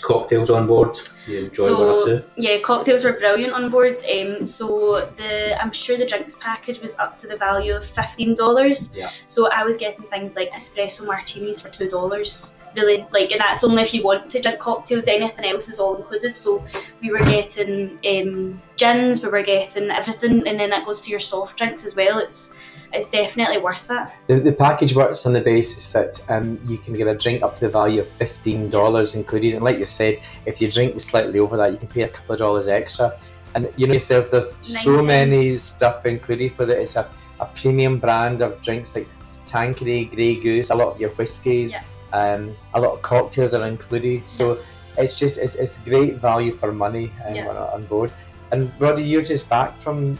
cocktails 0.00 0.50
on 0.50 0.66
board. 0.66 0.98
You 1.26 1.38
enjoy 1.46 1.72
one 1.72 1.82
or 1.82 2.00
So- 2.00 2.06
two. 2.06 2.24
yeah, 2.36 2.58
cocktails 2.58 3.04
were 3.04 3.12
brilliant 3.12 3.52
on 3.52 3.70
board. 3.70 4.02
Um, 4.12 4.44
so 4.46 5.08
the 5.16 5.60
I'm 5.62 5.72
sure 5.72 5.96
the 5.96 6.06
drinks 6.06 6.34
package 6.34 6.80
was 6.80 6.98
up 6.98 7.16
to 7.18 7.26
the 7.28 7.36
value 7.36 7.74
of 7.76 7.84
fifteen 7.84 8.34
dollars. 8.34 8.92
Yeah. 8.96 9.10
So 9.26 9.48
I 9.50 9.62
was 9.64 9.76
getting 9.76 10.04
things 10.06 10.36
like 10.36 10.50
espresso 10.52 11.06
martinis 11.06 11.60
for 11.60 11.68
two 11.68 11.88
dollars. 11.88 12.58
Really, 12.74 13.06
like, 13.12 13.30
and 13.32 13.40
that's 13.40 13.62
only 13.64 13.82
if 13.82 13.92
you 13.92 14.02
want 14.02 14.30
to 14.30 14.40
drink 14.40 14.58
cocktails. 14.58 15.06
Anything 15.06 15.44
else 15.44 15.68
is 15.68 15.78
all 15.78 15.94
included. 15.94 16.38
So 16.38 16.64
we 17.02 17.10
were 17.10 17.18
getting 17.18 17.98
um, 18.10 18.62
gins, 18.76 19.22
we 19.22 19.28
were 19.28 19.42
getting 19.42 19.90
everything, 19.90 20.48
and 20.48 20.58
then 20.58 20.70
that 20.70 20.86
goes 20.86 21.02
to 21.02 21.10
your 21.10 21.20
soft 21.20 21.58
drinks 21.58 21.84
as 21.84 21.94
well. 21.94 22.18
It's 22.18 22.54
it's 22.94 23.08
definitely 23.08 23.56
worth 23.58 23.90
it. 23.90 24.06
The, 24.26 24.34
the 24.40 24.52
package 24.52 24.94
works 24.94 25.24
on 25.26 25.32
the 25.34 25.40
basis 25.40 25.92
that 25.92 26.22
um, 26.30 26.58
you 26.66 26.76
can 26.78 26.94
get 26.94 27.06
a 27.06 27.14
drink 27.14 27.42
up 27.42 27.56
to 27.56 27.66
the 27.66 27.70
value 27.70 28.00
of 28.00 28.08
fifteen 28.08 28.70
dollars 28.70 29.14
included, 29.14 29.52
and 29.52 29.62
like 29.62 29.78
you 29.78 29.84
said, 29.84 30.20
if 30.46 30.62
your 30.62 30.70
drink 30.70 30.94
was 30.94 31.11
slightly 31.12 31.38
over 31.44 31.56
that, 31.60 31.70
you 31.72 31.78
can 31.82 31.88
pay 31.96 32.02
a 32.02 32.08
couple 32.16 32.32
of 32.34 32.38
dollars 32.38 32.66
extra. 32.68 33.06
And 33.54 33.62
you 33.76 33.86
know 33.86 33.94
yourself, 34.00 34.30
there's 34.30 34.50
so 34.62 34.96
Nine 34.96 35.06
many 35.06 35.42
stuff 35.72 36.06
included 36.06 36.56
with 36.58 36.70
it. 36.70 36.78
It's 36.84 36.96
a, 36.96 37.04
a 37.38 37.46
premium 37.60 37.98
brand 37.98 38.40
of 38.46 38.60
drinks 38.66 38.94
like 38.96 39.08
Tanqueray, 39.44 40.04
Grey 40.14 40.36
Goose, 40.36 40.70
a 40.70 40.74
lot 40.74 40.88
of 40.94 41.00
your 41.02 41.10
whiskies, 41.18 41.70
Yeah. 41.72 41.82
um, 42.20 42.56
a 42.72 42.80
lot 42.80 42.92
of 42.96 43.02
cocktails 43.02 43.52
are 43.54 43.66
included. 43.66 44.24
So 44.24 44.58
it's 44.96 45.18
just 45.18 45.38
it's, 45.44 45.54
it's 45.62 45.74
great 45.90 46.14
value 46.28 46.52
for 46.60 46.72
money 46.72 47.06
um, 47.26 47.34
Yeah. 47.34 47.48
on, 47.50 47.56
on 47.76 47.82
board. 47.92 48.10
And 48.52 48.70
Roddy, 48.78 49.04
you're 49.04 49.28
just 49.34 49.48
back 49.50 49.78
from 49.78 50.18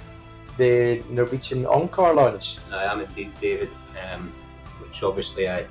the 0.58 1.02
Norwegian 1.08 1.64
Encore 1.66 2.12
launch. 2.14 2.58
I 2.70 2.84
am 2.84 3.00
indeed, 3.00 3.32
David. 3.40 3.70
Um, 4.04 4.30
which 4.82 5.02
obviously 5.02 5.48
I 5.48 5.64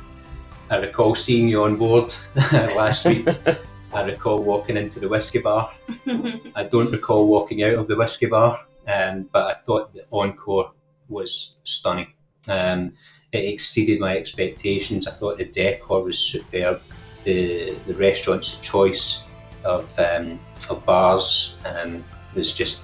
I 0.72 0.78
recall 0.88 1.14
seeing 1.16 1.48
you 1.54 1.64
on 1.64 1.76
board 1.76 2.10
last 2.82 3.06
week. 3.06 3.28
I 3.94 4.04
recall 4.04 4.42
walking 4.42 4.78
into 4.78 5.00
the 5.00 5.10
whiskey 5.10 5.40
bar. 5.40 5.72
I 6.56 6.64
don't 6.64 6.92
recall 6.92 7.28
walking 7.28 7.64
out 7.64 7.74
of 7.74 7.88
the 7.88 7.96
whiskey 7.96 8.28
bar, 8.28 8.60
um, 8.88 9.30
but 9.32 9.48
I 9.48 9.54
thought 9.54 9.94
the 9.94 10.06
encore 10.12 10.72
was 11.10 11.56
stunning. 11.64 12.14
Um, 12.48 12.94
it 13.32 13.46
exceeded 13.46 14.00
my 14.00 14.16
expectations. 14.18 15.08
I 15.08 15.12
thought 15.12 15.38
the 15.38 15.46
decor 15.46 16.04
was 16.04 16.18
superb. 16.18 16.82
The 17.24 17.76
the 17.86 17.94
restaurant's 17.96 18.58
choice 18.58 19.24
of 19.64 19.98
um, 20.00 20.40
of 20.70 20.86
bars 20.86 21.56
um, 21.66 22.04
was 22.34 22.54
just 22.54 22.84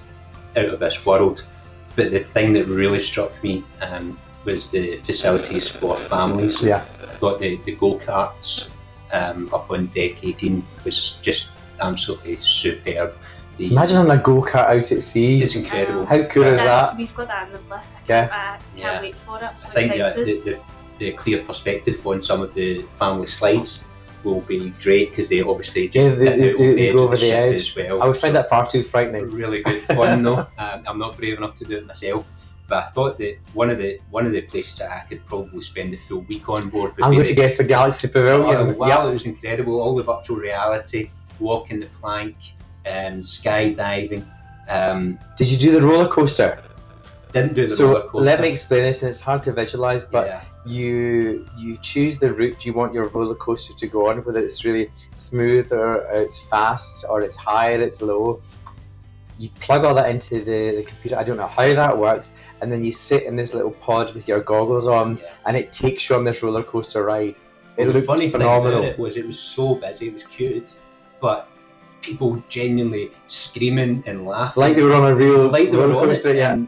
out 0.56 0.66
of 0.66 0.80
this 0.80 1.04
world. 1.06 1.44
But 1.96 2.10
the 2.12 2.20
thing 2.20 2.52
that 2.52 2.66
really 2.66 3.00
struck 3.00 3.32
me 3.42 3.64
um, 3.80 4.18
was 4.44 4.70
the 4.70 4.98
facilities 4.98 5.68
for 5.68 5.96
families. 5.96 6.62
Yeah. 6.62 6.76
I 6.76 7.12
thought 7.20 7.40
the, 7.40 7.56
the 7.64 7.72
go 7.72 7.98
karts 7.98 8.70
um, 9.12 9.48
up 9.52 9.70
on 9.70 9.86
deck 9.86 10.22
18 10.24 10.64
was 10.84 11.16
just 11.22 11.52
absolutely 11.80 12.36
superb. 12.40 13.14
The, 13.56 13.70
Imagine 13.72 13.98
on 13.98 14.10
a 14.12 14.18
go 14.18 14.40
kart 14.42 14.66
out 14.66 14.92
at 14.92 15.02
sea. 15.02 15.42
it's 15.42 15.56
incredible. 15.56 16.06
How 16.06 16.22
cool 16.24 16.44
is 16.44 16.60
that? 16.60 16.96
We've 16.96 17.14
got 17.14 17.26
that 17.28 17.48
in 17.48 17.54
the 17.54 17.74
list. 17.74 17.96
I 17.96 18.00
Yeah. 18.08 18.28
can't, 18.28 18.32
I 18.32 18.56
can't 18.58 18.62
Yeah. 18.76 19.00
wait 19.02 19.14
for 19.16 19.36
it. 19.38 19.42
I'm 19.44 19.58
so 19.58 19.68
I 19.70 19.72
think 19.72 19.94
excited. 19.94 20.26
the, 20.26 20.32
the, 20.38 20.62
the 20.98 21.12
clear 21.12 21.42
perspective 21.42 22.06
on 22.06 22.22
some 22.22 22.40
of 22.40 22.54
the 22.54 22.84
family 22.98 23.26
slides 23.26 23.84
will 24.24 24.40
be 24.42 24.70
great 24.82 25.10
because 25.10 25.28
they 25.28 25.42
obviously 25.42 25.88
just 25.88 26.08
Yeah, 26.10 26.14
they- 26.14 26.24
they- 26.38 26.52
they- 26.52 26.74
they 26.74 26.92
go 26.92 27.04
over 27.04 27.16
the 27.16 27.26
the 27.30 27.32
edge. 27.32 27.54
as 27.54 27.74
well. 27.76 28.00
I 28.02 28.06
would 28.06 28.16
find 28.16 28.34
that 28.36 28.48
far 28.48 28.64
too 28.66 28.82
frightening. 28.84 29.28
really 29.30 29.62
good 29.62 29.80
fun 29.82 30.22
though. 30.22 30.46
Um, 30.58 30.82
I'm 30.86 30.98
not 30.98 31.16
brave 31.16 31.36
enough 31.38 31.54
to 31.56 31.64
do 31.64 31.76
it 31.78 31.86
myself, 31.86 32.28
but 32.68 32.84
I 32.84 32.86
thought 32.88 33.18
that 33.18 33.38
one 33.54 33.70
of 33.70 33.78
the 33.78 33.98
one 34.10 34.24
of 34.26 34.32
the 34.32 34.42
places 34.42 34.78
that 34.78 34.90
I 34.92 35.00
could 35.08 35.24
probably 35.26 35.62
spend 35.62 35.92
the 35.92 35.96
full 35.96 36.20
week 36.20 36.48
on 36.48 36.68
board 36.68 36.94
would 36.96 37.04
I'm 37.04 37.12
going 37.12 37.24
to 37.26 37.34
guess 37.34 37.56
the 37.56 37.64
Galaxy 37.64 38.06
Pavilion. 38.08 38.56
Oh, 38.56 38.74
wow, 38.74 38.88
Yep. 38.88 39.08
it 39.08 39.12
was 39.12 39.26
incredible. 39.26 39.80
All 39.80 39.96
the 39.96 40.02
virtual 40.04 40.36
reality, 40.36 41.10
walking 41.40 41.80
the 41.80 41.90
plank, 42.00 42.36
um, 42.86 43.22
skydiving. 43.22 44.24
Um, 44.68 45.18
Did 45.36 45.50
you 45.50 45.58
do 45.58 45.80
the 45.80 45.86
roller 45.86 46.08
coaster? 46.08 46.62
didn't 47.32 47.52
do 47.54 47.62
the 47.62 47.66
so 47.68 47.86
roller 47.88 48.00
coaster. 48.08 48.24
let 48.24 48.40
me 48.40 48.48
explain 48.48 48.82
this, 48.84 49.02
and 49.02 49.10
it's 49.10 49.20
hard 49.20 49.42
to 49.42 49.52
visualize, 49.52 50.02
but 50.04 50.26
yeah, 50.26 50.42
you 50.66 51.46
you 51.58 51.76
choose 51.76 52.18
the 52.18 52.28
route 52.38 52.64
you 52.66 52.72
want 52.74 52.92
your 52.94 53.08
roller 53.08 53.34
coaster 53.34 53.74
to 53.74 53.86
go 53.86 54.08
on, 54.10 54.18
whether 54.24 54.40
it's 54.40 54.64
really 54.64 54.90
smooth 55.14 55.70
or 55.72 56.06
it's 56.22 56.38
fast 56.48 57.04
or 57.08 57.20
it's 57.22 57.36
high 57.36 57.74
or 57.74 57.80
it's 57.80 58.00
low. 58.02 58.40
You 59.38 59.48
plug 59.60 59.84
all 59.84 59.94
that 59.94 60.10
into 60.10 60.36
the, 60.44 60.76
the 60.76 60.84
computer. 60.84 61.16
I 61.16 61.22
don't 61.22 61.36
know 61.36 61.46
how 61.46 61.62
that 61.72 61.96
works, 61.96 62.32
and 62.60 62.70
then 62.72 62.82
you 62.82 62.90
sit 62.92 63.22
in 63.22 63.36
this 63.36 63.54
little 63.54 63.70
pod 63.70 64.12
with 64.12 64.26
your 64.26 64.40
goggles 64.40 64.86
on, 64.88 65.16
yeah. 65.18 65.24
and 65.46 65.56
it 65.56 65.70
takes 65.72 66.08
you 66.10 66.16
on 66.16 66.24
this 66.24 66.42
roller 66.42 66.62
coaster 66.64 67.04
ride. 67.04 67.36
It 67.76 67.84
Well, 67.84 67.92
the 67.92 68.02
funny 68.02 68.28
phenomenal. 68.28 68.70
thing 68.70 68.78
about 68.80 68.92
it 68.94 68.98
was 68.98 69.16
it 69.16 69.26
was 69.26 69.38
so 69.38 69.76
busy, 69.76 70.08
it 70.08 70.14
was 70.14 70.24
cute, 70.24 70.76
but 71.20 71.48
people 72.02 72.42
genuinely 72.48 73.10
screaming 73.28 74.02
and 74.06 74.26
laughing. 74.26 74.60
Like 74.60 74.74
they 74.74 74.82
were 74.82 74.94
on 74.94 75.06
a 75.12 75.14
real 75.14 75.48
like 75.48 75.70
they 75.70 75.76
were 75.76 75.86
roller 75.88 76.00
on 76.02 76.06
coaster. 76.08 76.30
it, 76.30 76.36
Yeah, 76.38 76.58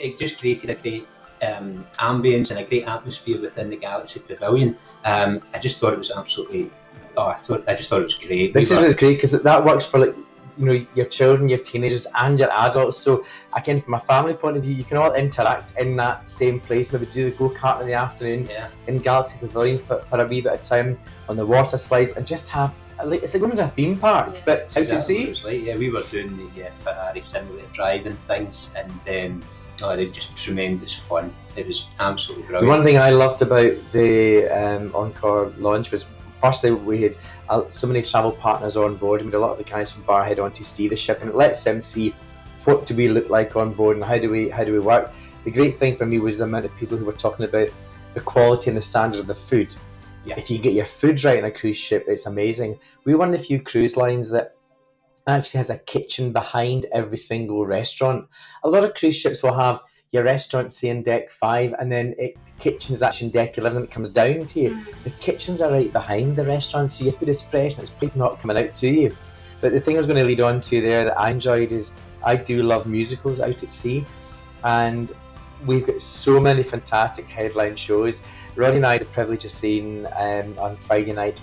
it 0.00 0.18
just 0.18 0.38
created 0.40 0.70
a 0.70 0.74
great 0.74 1.06
um, 1.46 1.86
ambience 1.98 2.50
and 2.50 2.58
a 2.58 2.64
great 2.64 2.84
atmosphere 2.88 3.40
within 3.40 3.70
the 3.70 3.76
Galaxy 3.76 4.18
Pavilion. 4.18 4.76
Um, 5.04 5.40
I 5.54 5.58
just 5.60 5.78
thought 5.78 5.92
it 5.92 5.98
was 6.00 6.10
absolutely. 6.10 6.70
Oh, 7.16 7.28
I 7.28 7.34
thought 7.34 7.68
I 7.68 7.74
just 7.74 7.88
thought 7.90 8.00
it 8.00 8.04
was 8.04 8.14
great. 8.14 8.52
this 8.54 8.70
We 8.70 8.74
is 8.76 8.80
were- 8.80 8.82
what's 8.86 8.94
great 8.96 9.14
because 9.18 9.30
that 9.40 9.64
works 9.64 9.84
for 9.86 10.00
like 10.00 10.14
you 10.58 10.66
know 10.66 10.86
your 10.94 11.06
children, 11.06 11.48
your 11.48 11.58
teenagers, 11.58 12.06
and 12.18 12.38
your 12.38 12.50
adults. 12.52 12.96
So 12.98 13.24
again, 13.54 13.80
from 13.80 13.94
a 13.94 14.00
family 14.00 14.34
point 14.34 14.56
of 14.56 14.64
view, 14.64 14.74
you 14.74 14.84
can 14.84 14.96
all 14.96 15.14
interact 15.14 15.76
in 15.78 15.96
that 15.96 16.28
same 16.28 16.60
place. 16.60 16.92
Maybe 16.92 17.06
do 17.06 17.24
the 17.24 17.36
go 17.36 17.50
kart 17.50 17.80
in 17.80 17.86
the 17.86 17.94
afternoon 17.94 18.46
yeah, 18.50 18.68
in 18.86 18.98
Galaxy 18.98 19.38
Pavilion 19.38 19.78
for, 19.78 20.00
for 20.02 20.20
a 20.22 20.26
wee 20.26 20.40
bit 20.40 20.52
of 20.52 20.62
time 20.62 20.98
on 21.28 21.36
the 21.36 21.46
water 21.46 21.78
slides, 21.78 22.16
and 22.16 22.26
just 22.26 22.48
have 22.50 22.72
like 23.04 23.22
it's 23.22 23.34
like 23.34 23.42
going 23.42 23.56
to 23.56 23.64
a 23.64 23.66
theme 23.66 23.96
park, 23.98 24.34
Yeah. 24.34 24.40
but 24.44 24.58
That's 24.68 24.76
out 24.76 24.86
to 24.86 24.94
exactly 24.94 25.26
what 25.26 25.36
sea. 25.36 25.46
like. 25.48 25.62
Yeah, 25.62 25.76
we 25.76 25.90
were 25.90 26.02
doing 26.02 26.36
the 26.54 26.68
uh, 26.68 26.72
Ferrari 26.72 27.20
simulator 27.22 27.66
driving 27.72 28.16
things, 28.16 28.70
and 28.76 29.40
um, 29.42 29.48
oh, 29.82 29.96
they 29.96 30.06
were 30.06 30.12
just 30.12 30.36
tremendous 30.36 30.94
fun. 30.94 31.34
It 31.56 31.66
was 31.66 31.88
absolutely 31.98 32.46
brilliant. 32.46 32.66
The 32.66 32.70
one 32.76 32.82
thing 32.84 32.98
I 32.98 33.10
loved 33.10 33.42
about 33.42 33.72
the 33.92 34.46
um, 34.48 34.94
Encore 34.94 35.52
launch 35.58 35.90
was 35.90 36.04
firstly 36.42 36.72
we 36.72 37.00
had 37.00 37.16
uh, 37.48 37.68
so 37.68 37.86
many 37.86 38.02
travel 38.02 38.32
partners 38.32 38.76
on 38.76 38.96
board. 38.96 39.22
We 39.22 39.26
had 39.28 39.34
a 39.34 39.38
lot 39.38 39.52
of 39.52 39.58
the 39.58 39.64
guys 39.64 39.92
from 39.92 40.02
Barrhead 40.02 40.42
on 40.42 40.52
to 40.52 40.64
see 40.64 40.88
the 40.88 40.96
ship, 40.96 41.20
and 41.22 41.30
it 41.30 41.36
lets 41.36 41.62
them 41.62 41.80
see 41.80 42.14
what 42.64 42.84
do 42.84 42.94
we 42.94 43.08
look 43.08 43.30
like 43.30 43.56
on 43.56 43.72
board 43.72 43.96
and 43.96 44.04
how 44.04 44.18
do 44.18 44.28
we 44.28 44.48
how 44.48 44.64
do 44.64 44.72
we 44.72 44.80
work. 44.80 45.12
The 45.44 45.50
great 45.50 45.78
thing 45.78 45.96
for 45.96 46.04
me 46.04 46.18
was 46.18 46.38
the 46.38 46.44
amount 46.44 46.64
of 46.64 46.76
people 46.76 46.98
who 46.98 47.04
were 47.04 47.12
talking 47.12 47.46
about 47.46 47.68
the 48.12 48.20
quality 48.20 48.70
and 48.70 48.76
the 48.76 48.82
standard 48.82 49.20
of 49.20 49.26
the 49.26 49.34
food. 49.34 49.74
Yeah. 50.24 50.34
If 50.36 50.50
you 50.50 50.58
get 50.58 50.74
your 50.74 50.84
food 50.84 51.22
right 51.24 51.38
on 51.38 51.44
a 51.44 51.50
cruise 51.50 51.78
ship, 51.78 52.04
it's 52.06 52.26
amazing. 52.26 52.78
We're 53.04 53.18
one 53.18 53.28
of 53.28 53.38
the 53.38 53.44
few 53.44 53.60
cruise 53.60 53.96
lines 53.96 54.30
that 54.30 54.54
actually 55.26 55.58
has 55.58 55.70
a 55.70 55.78
kitchen 55.78 56.32
behind 56.32 56.86
every 56.92 57.16
single 57.16 57.66
restaurant. 57.66 58.28
A 58.64 58.68
lot 58.68 58.84
of 58.84 58.94
cruise 58.94 59.16
ships 59.16 59.42
will 59.42 59.54
have 59.54 59.80
your 60.12 60.24
restaurant 60.24 60.70
say 60.70 60.88
in 60.88 61.02
deck 61.02 61.30
five, 61.30 61.74
and 61.78 61.90
then 61.90 62.14
it, 62.18 62.36
the 62.44 62.52
kitchen 62.58 62.92
is 62.92 63.02
actually 63.02 63.28
in 63.28 63.32
deck 63.32 63.58
eleven. 63.58 63.78
and 63.78 63.86
It 63.86 63.90
comes 63.90 64.10
down 64.10 64.46
to 64.46 64.60
you. 64.60 64.70
Mm. 64.70 65.02
The 65.04 65.10
kitchens 65.10 65.62
are 65.62 65.72
right 65.72 65.92
behind 65.92 66.36
the 66.36 66.44
restaurant, 66.44 66.90
so 66.90 67.04
your 67.04 67.14
food 67.14 67.30
is 67.30 67.42
fresh 67.42 67.72
and 67.72 67.80
it's 67.80 67.90
probably 67.90 68.12
not 68.14 68.38
coming 68.38 68.58
out 68.58 68.74
to 68.76 68.88
you. 68.88 69.16
But 69.60 69.72
the 69.72 69.80
thing 69.80 69.96
I 69.96 69.98
was 69.98 70.06
going 70.06 70.18
to 70.18 70.24
lead 70.24 70.40
on 70.40 70.60
to 70.60 70.80
there 70.80 71.04
that 71.06 71.18
I 71.18 71.30
enjoyed 71.30 71.72
is 71.72 71.92
I 72.24 72.36
do 72.36 72.62
love 72.62 72.86
musicals 72.86 73.40
out 73.40 73.62
at 73.62 73.72
sea, 73.72 74.04
and 74.64 75.10
we've 75.64 75.86
got 75.86 76.02
so 76.02 76.40
many 76.40 76.62
fantastic 76.62 77.26
headline 77.26 77.76
shows. 77.76 78.22
Roddy 78.54 78.76
and 78.76 78.86
I 78.86 78.92
had 78.92 79.02
the 79.02 79.06
privilege 79.06 79.44
of 79.44 79.50
seeing 79.50 80.06
um, 80.16 80.58
on 80.58 80.76
Friday 80.76 81.12
night. 81.12 81.40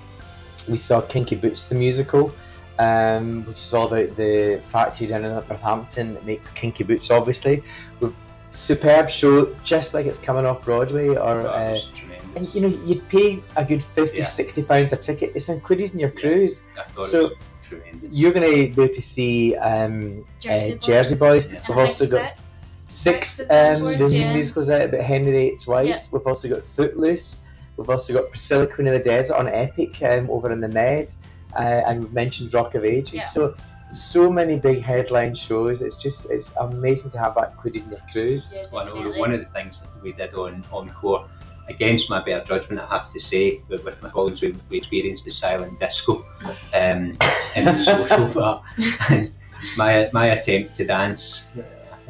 We 0.68 0.78
saw 0.78 1.02
Kinky 1.02 1.38
Boots 1.38 1.68
the 1.68 1.76
musical, 1.76 2.32
um, 2.78 3.46
which 3.46 3.60
is 3.60 3.74
all 3.74 3.88
about 3.88 4.16
the 4.16 4.62
factory 4.64 5.08
down 5.08 5.26
in 5.26 5.32
Northampton 5.32 6.14
that 6.14 6.26
make 6.26 6.54
kinky 6.54 6.84
boots. 6.84 7.10
Obviously, 7.10 7.64
with 8.00 8.16
superb 8.50 9.10
show, 9.10 9.54
just 9.64 9.94
like 9.94 10.06
it's 10.06 10.20
coming 10.20 10.46
off 10.46 10.66
Broadway 10.66 11.10
or. 11.10 11.44
That 11.44 11.50
Uh, 11.50 11.78
tremendous. 11.94 12.36
and 12.36 12.56
you 12.56 12.62
know, 12.62 12.68
you'd 12.86 13.08
pay 13.10 13.42
a 13.56 13.66
good 13.66 13.84
50, 13.84 14.20
Yeah. 14.22 14.26
60 14.26 14.64
pounds 14.64 14.94
a 14.94 14.98
ticket. 14.98 15.32
It's 15.36 15.50
included 15.50 15.94
in 15.94 16.00
your 16.00 16.10
Yeah. 16.16 16.20
cruise. 16.22 16.64
I 16.78 16.84
thought 16.84 17.04
so- 17.04 17.26
it 17.26 17.30
was 17.30 17.38
tremendous. 17.68 18.10
You're 18.12 18.32
going 18.34 18.50
to 18.50 18.56
be 18.56 18.62
able 18.82 18.90
to 18.90 19.02
see 19.02 19.56
um, 19.56 20.26
Jersey 20.40 20.74
uh, 20.74 20.78
Jersey 20.78 21.16
Boys. 21.16 21.48
Yeah. 21.52 21.60
We've 21.70 21.78
also 21.78 22.08
got 22.08 22.34
six 22.54 23.40
um, 23.52 23.84
the 23.84 23.98
new 24.10 24.20
yeah. 24.20 24.34
musicals 24.34 24.70
out 24.70 24.82
about 24.82 25.02
Henry 25.02 25.32
VIII's 25.32 25.68
wives. 25.68 26.10
We've 26.12 26.26
also 26.26 26.50
got 26.50 26.66
Footloose. 26.66 27.42
We've 27.78 27.90
also 27.90 28.14
got 28.14 28.30
Priscilla 28.30 28.68
Queen 28.68 28.88
of 28.88 28.94
the 28.94 29.00
Desert 29.00 29.36
on 29.38 29.48
Epic 29.48 30.02
um, 30.04 30.30
over 30.30 30.52
in 30.52 30.60
the 30.60 30.68
Med, 30.68 31.14
uh, 31.56 31.62
and 31.88 32.02
we've 32.02 32.14
mentioned 32.14 32.54
Rock 32.54 32.76
of 32.76 32.84
Ages. 32.84 33.14
Yeah. 33.14 33.22
So 33.24 33.56
so 33.90 34.32
many 34.32 34.58
big 34.60 34.82
headline 34.82 35.34
shows. 35.34 35.82
It's 35.82 35.96
just 35.96 36.30
it's 36.30 36.56
amazing 36.58 37.12
to 37.12 37.20
have 37.20 37.36
that 37.36 37.52
included 37.52 37.84
in 37.84 37.90
your 37.92 38.02
cruise. 38.12 38.50
Yeah, 38.54 38.62
Well, 38.72 38.82
I 38.84 38.86
know 38.86 38.96
definitely. 38.96 39.20
one 39.20 39.34
of 39.34 39.40
the 39.40 39.46
things 39.48 39.82
that 39.82 39.90
we 40.04 40.14
did 40.14 40.34
on 40.36 40.64
Encore, 40.72 41.28
against 41.68 42.10
my 42.10 42.20
better 42.20 42.44
judgment, 42.44 42.82
I 42.82 42.88
have 42.88 43.12
to 43.12 43.20
say, 43.20 43.62
with, 43.68 43.84
with 43.84 44.02
my 44.02 44.10
colleagues, 44.10 44.42
we, 44.42 44.56
we 44.70 44.78
experienced 44.78 45.26
the 45.26 45.32
silent 45.32 45.80
disco 45.80 46.26
um, 46.74 47.12
in 47.56 47.66
the 47.66 47.78
social 47.80 48.28
for 48.36 48.62
and 49.10 49.32
my 49.78 50.10
my 50.14 50.28
attempt 50.28 50.76
to 50.76 50.86
dance. 50.86 51.46
uh, 51.58 51.62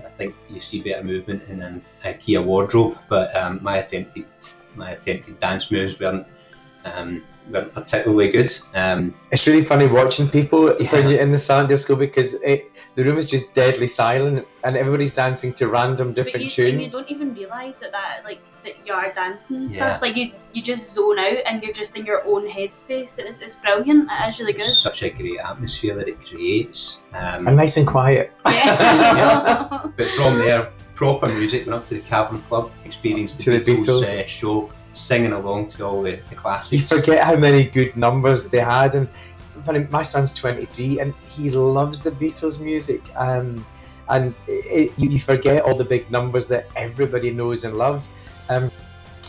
I 0.05 0.09
think 0.23 0.35
you 0.49 0.59
see 0.59 0.81
better 0.81 1.03
movement 1.03 1.43
in 1.47 1.61
an 1.61 1.81
IKEA 2.03 2.43
wardrobe, 2.43 2.97
but 3.07 3.33
um, 3.37 3.59
my 3.63 3.77
attempted 3.77 4.25
my 4.75 4.91
attempted 4.91 5.39
dance 5.39 5.71
moves 5.71 5.97
weren't 5.99 6.27
um, 6.85 7.23
weren't 7.51 7.73
particularly 7.73 8.29
good. 8.31 8.51
Um, 8.75 9.13
It's 9.31 9.47
really 9.47 9.63
funny 9.63 9.87
watching 9.87 10.27
people 10.27 10.73
when 10.91 11.09
you're 11.09 11.19
in 11.19 11.31
the 11.31 11.37
silent 11.37 11.69
disco 11.69 11.95
because 11.95 12.33
it, 12.35 12.69
the 12.95 13.03
room 13.03 13.17
is 13.17 13.25
just 13.25 13.53
deadly 13.53 13.87
silent 13.87 14.45
and 14.63 14.75
everybody's 14.77 15.13
dancing 15.13 15.53
to 15.53 15.67
random 15.67 16.09
But 16.09 16.15
different 16.15 16.57
you, 16.57 16.67
and 16.67 16.81
you 16.81 16.87
don't 16.89 17.09
even 17.09 17.33
realise 17.33 17.79
that, 17.79 17.91
that 17.91 18.21
like 18.23 18.39
that 18.63 18.73
you 18.85 18.93
are 18.93 19.11
dancing 19.13 19.57
and 19.57 19.71
Yeah. 19.71 19.75
stuff. 19.77 20.01
Like 20.01 20.17
you, 20.17 20.31
you 20.53 20.61
just 20.61 20.93
zone 20.93 21.17
out 21.19 21.37
and 21.45 21.63
you're 21.63 21.71
just 21.73 21.95
in 21.97 22.05
your 22.05 22.25
own 22.25 22.45
headspace. 22.47 23.17
It's, 23.19 23.39
it's 23.41 23.55
brilliant. 23.55 24.09
It 24.11 24.29
is 24.29 24.39
really 24.39 24.53
good. 24.53 24.61
it's 24.63 24.77
such 24.79 25.03
a 25.03 25.09
great 25.09 25.39
atmosphere 25.39 25.95
that 25.95 26.07
it 26.09 26.19
creates. 26.25 26.99
Um, 27.13 27.47
And 27.47 27.55
nice 27.55 27.77
and 27.77 27.87
quiet. 27.87 28.31
yeah. 28.45 29.81
But 29.97 30.09
from 30.11 30.37
there, 30.39 30.71
proper 30.95 31.29
music 31.29 31.65
went 31.65 31.79
up 31.79 31.85
to 31.87 31.93
the 31.95 32.01
Cavern 32.01 32.41
Club, 32.49 32.71
experienced 32.85 33.39
To 33.41 33.51
the 33.51 33.59
the 33.59 33.71
Beatles, 33.77 34.03
Beatles. 34.03 34.23
Uh, 34.23 34.25
show, 34.27 34.71
singing 34.93 35.33
along 35.33 35.67
to 35.67 35.85
all 35.85 36.01
the, 36.01 36.19
the 36.29 36.67
You 36.71 36.79
forget 36.79 37.23
how 37.23 37.35
many 37.35 37.65
good 37.65 37.95
numbers 37.95 38.43
they 38.43 38.59
had. 38.59 38.95
And 38.95 39.09
my 39.91 40.01
son's 40.01 40.33
23 40.33 40.99
and 40.99 41.13
he 41.27 41.49
loves 41.49 42.01
the 42.01 42.11
Beatles 42.11 42.59
music. 42.59 43.01
Um, 43.15 43.65
and 44.09 44.35
it, 44.47 44.91
you 44.97 45.09
you 45.09 45.19
forget 45.19 45.63
all 45.63 45.75
the 45.75 45.85
big 45.85 46.09
numbers 46.11 46.47
that 46.47 46.67
everybody 46.75 47.31
knows 47.31 47.63
and 47.63 47.77
loves. 47.77 48.11
Um, 48.49 48.71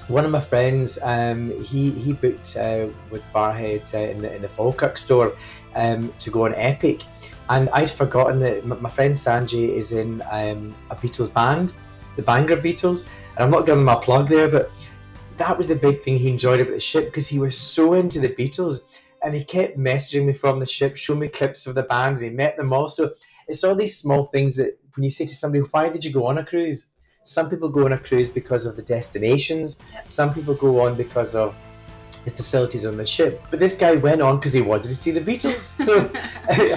one 0.08 0.24
of 0.24 0.30
my 0.30 0.40
friends, 0.40 0.98
um, 1.02 1.50
he 1.62 1.90
he 1.90 2.12
booked 2.12 2.56
uh, 2.56 2.88
with 3.10 3.24
Barrhead 3.32 3.94
uh, 3.94 4.10
in 4.10 4.22
the 4.22 4.34
in 4.34 4.42
the 4.42 4.48
Falkirk 4.48 4.96
store 4.96 5.34
um, 5.74 6.12
to 6.18 6.30
go 6.30 6.46
on 6.46 6.54
Epic, 6.56 7.04
and 7.48 7.68
I'd 7.70 7.90
forgotten 7.90 8.40
that 8.40 8.66
my 8.66 8.90
friend 8.90 9.14
Sanjay 9.14 9.68
is 9.68 9.92
in 9.92 10.22
um, 10.30 10.74
a 10.90 10.96
Beatles 10.96 11.32
band, 11.32 11.74
the 12.16 12.22
Bangor 12.22 12.56
Beatles, 12.56 13.06
and 13.36 13.44
I'm 13.44 13.50
not 13.50 13.66
giving 13.66 13.84
them 13.84 13.94
a 13.94 14.00
plug 14.00 14.28
there, 14.28 14.48
but 14.48 14.70
that 15.40 15.56
was 15.56 15.66
the 15.68 15.74
big 15.74 16.02
thing 16.02 16.18
he 16.18 16.28
enjoyed 16.28 16.60
about 16.60 16.74
the 16.74 16.80
ship 16.80 17.06
because 17.06 17.26
he 17.26 17.38
was 17.38 17.56
so 17.56 17.94
into 17.94 18.20
the 18.20 18.28
Beatles 18.28 18.82
and 19.24 19.34
he 19.34 19.42
kept 19.42 19.78
messaging 19.78 20.26
me 20.26 20.34
from 20.34 20.60
the 20.60 20.66
ship, 20.66 20.96
showing 20.96 21.20
me 21.20 21.28
clips 21.28 21.66
of 21.66 21.74
the 21.74 21.82
band, 21.82 22.16
and 22.16 22.24
he 22.24 22.30
met 22.30 22.58
them 22.58 22.72
all. 22.74 22.88
So 22.88 23.10
it's 23.48 23.64
all 23.64 23.74
these 23.74 23.96
small 23.96 24.24
things 24.24 24.56
that 24.56 24.78
when 24.94 25.04
you 25.04 25.10
say 25.10 25.24
to 25.26 25.34
somebody, 25.34 25.64
"Why 25.70 25.88
did 25.88 26.04
you 26.04 26.12
go 26.12 26.26
on 26.26 26.38
a 26.38 26.44
cruise?" 26.44 26.86
Some 27.22 27.48
people 27.48 27.68
go 27.70 27.86
on 27.86 27.92
a 27.92 27.98
cruise 27.98 28.28
because 28.28 28.66
of 28.66 28.76
the 28.76 28.82
destinations. 28.82 29.78
Some 30.04 30.32
people 30.32 30.54
go 30.54 30.80
on 30.80 30.94
because 30.94 31.34
of 31.34 31.54
the 32.24 32.30
facilities 32.30 32.84
on 32.84 32.96
the 32.96 33.06
ship. 33.06 33.42
But 33.50 33.60
this 33.60 33.74
guy 33.74 33.94
went 33.96 34.20
on 34.20 34.36
because 34.36 34.52
he 34.52 34.60
wanted 34.60 34.88
to 34.88 34.94
see 34.94 35.10
the 35.10 35.22
Beatles. 35.22 35.64
So 35.86 36.10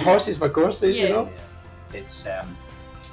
horses 0.00 0.38
for 0.38 0.48
courses, 0.48 0.98
you 0.98 1.10
know. 1.10 1.30
It's 1.92 2.26
um, 2.26 2.56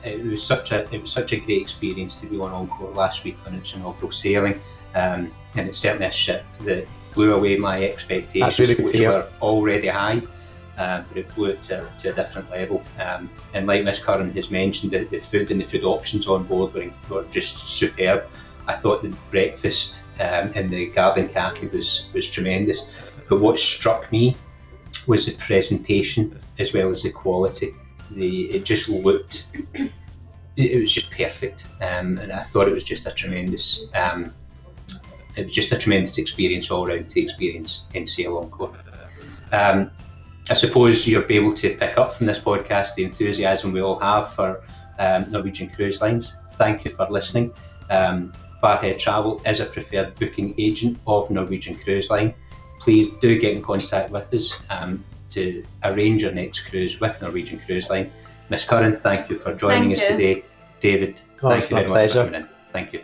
it 0.03 0.23
was 0.23 0.45
such 0.45 0.71
a 0.71 0.79
it 0.93 1.01
was 1.01 1.11
such 1.11 1.33
a 1.33 1.37
great 1.37 1.61
experience 1.61 2.15
to 2.21 2.27
be 2.27 2.39
on 2.39 2.51
Encore 2.51 2.93
last 2.93 3.23
week 3.25 3.37
on 3.45 3.55
its 3.55 3.73
inaugural 3.73 4.11
sailing, 4.11 4.59
um, 4.95 5.31
and 5.57 5.67
it's 5.67 5.77
certainly 5.77 6.07
a 6.07 6.11
ship 6.11 6.43
that 6.61 6.87
blew 7.13 7.33
away 7.33 7.57
my 7.57 7.83
expectations, 7.83 8.59
really 8.59 8.83
which 8.83 8.97
hear. 8.97 9.09
were 9.11 9.27
already 9.41 9.87
high. 9.87 10.21
Um, 10.77 11.05
but 11.09 11.17
it 11.17 11.35
blew 11.35 11.47
it 11.47 11.61
to, 11.63 11.87
to 11.99 12.09
a 12.11 12.13
different 12.13 12.49
level. 12.49 12.81
Um, 12.99 13.29
and 13.53 13.67
like 13.67 13.83
Miss 13.83 14.03
Curran 14.03 14.31
has 14.31 14.49
mentioned, 14.49 14.93
the, 14.93 15.03
the 15.03 15.19
food 15.19 15.51
and 15.51 15.61
the 15.61 15.65
food 15.65 15.83
options 15.83 16.27
on 16.27 16.45
board 16.45 16.73
were, 16.73 16.89
were 17.09 17.23
just 17.25 17.59
superb. 17.69 18.27
I 18.67 18.73
thought 18.73 19.03
the 19.03 19.15
breakfast 19.29 20.05
um, 20.19 20.51
in 20.53 20.69
the 20.69 20.87
Garden 20.87 21.27
Cafe 21.27 21.67
was, 21.67 22.07
was 22.13 22.29
tremendous. 22.31 22.95
But 23.29 23.41
what 23.41 23.59
struck 23.59 24.11
me 24.11 24.35
was 25.07 25.25
the 25.25 25.37
presentation 25.37 26.39
as 26.57 26.73
well 26.73 26.89
as 26.89 27.03
the 27.03 27.11
quality. 27.11 27.75
The 28.11 28.51
it 28.51 28.65
just 28.65 28.89
looked, 28.89 29.45
it, 29.73 29.91
it 30.57 30.79
was 30.79 30.93
just 30.93 31.11
perfect, 31.11 31.67
um, 31.81 32.17
and 32.17 32.31
I 32.31 32.43
thought 32.43 32.67
it 32.67 32.73
was 32.73 32.83
just 32.83 33.07
a 33.07 33.11
tremendous, 33.11 33.85
um, 33.93 34.33
it 35.35 35.43
was 35.45 35.53
just 35.53 35.71
a 35.71 35.77
tremendous 35.77 36.17
experience 36.17 36.69
all 36.71 36.85
round 36.87 37.09
to 37.11 37.21
experience 37.21 37.85
in 37.93 38.05
Sail 38.05 38.37
Encore. 38.37 38.73
Um, 39.51 39.91
I 40.49 40.53
suppose 40.53 41.05
you'll 41.07 41.23
be 41.23 41.35
able 41.35 41.53
to 41.53 41.75
pick 41.75 41.97
up 41.97 42.13
from 42.13 42.25
this 42.25 42.39
podcast 42.39 42.95
the 42.95 43.03
enthusiasm 43.03 43.71
we 43.71 43.81
all 43.81 43.99
have 43.99 44.31
for 44.33 44.63
um, 44.99 45.29
Norwegian 45.29 45.69
Cruise 45.69 46.01
Lines. 46.01 46.35
Thank 46.53 46.83
you 46.85 46.91
for 46.91 47.07
listening. 47.09 47.53
Um, 47.89 48.33
Barrhead 48.63 48.97
Travel 48.99 49.41
is 49.45 49.59
a 49.59 49.65
preferred 49.65 50.15
booking 50.15 50.53
agent 50.57 50.99
of 51.07 51.29
Norwegian 51.31 51.75
Cruise 51.75 52.09
Line. 52.09 52.33
Please 52.79 53.09
do 53.21 53.37
get 53.39 53.55
in 53.55 53.61
contact 53.61 54.09
with 54.11 54.33
us 54.33 54.57
um, 54.69 55.03
to 55.29 55.63
arrange 55.83 56.21
your 56.23 56.31
next 56.31 56.61
cruise 56.69 56.99
with 56.99 57.21
Norwegian 57.21 57.59
Cruise 57.59 57.89
Line. 57.89 58.11
Miss 58.49 58.65
Curran, 58.65 58.93
thank 58.95 59.29
you 59.29 59.35
for 59.37 59.53
joining 59.53 59.89
Thank 59.89 59.95
us 59.97 60.01
you. 60.03 60.09
today. 60.09 60.45
David, 60.79 61.21
Oh, 61.43 61.49
thank 61.49 61.63
it's 61.63 61.69
you 61.71 61.75
my 61.75 61.81
very 61.83 61.89
much 61.89 61.93
pleasure. 61.93 62.25
for 62.25 62.31
coming 62.31 62.41
in. 62.41 62.49
Thank 62.71 62.93
you. 62.93 63.01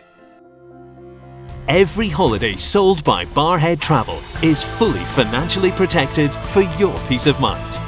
Every 1.68 2.08
holiday 2.08 2.56
sold 2.56 3.04
by 3.04 3.26
Barrhead 3.26 3.78
Travel 3.78 4.22
is 4.42 4.62
fully 4.62 5.04
financially 5.04 5.70
protected 5.70 6.34
for 6.34 6.62
your 6.78 6.98
peace 7.08 7.26
of 7.26 7.38
mind. 7.40 7.78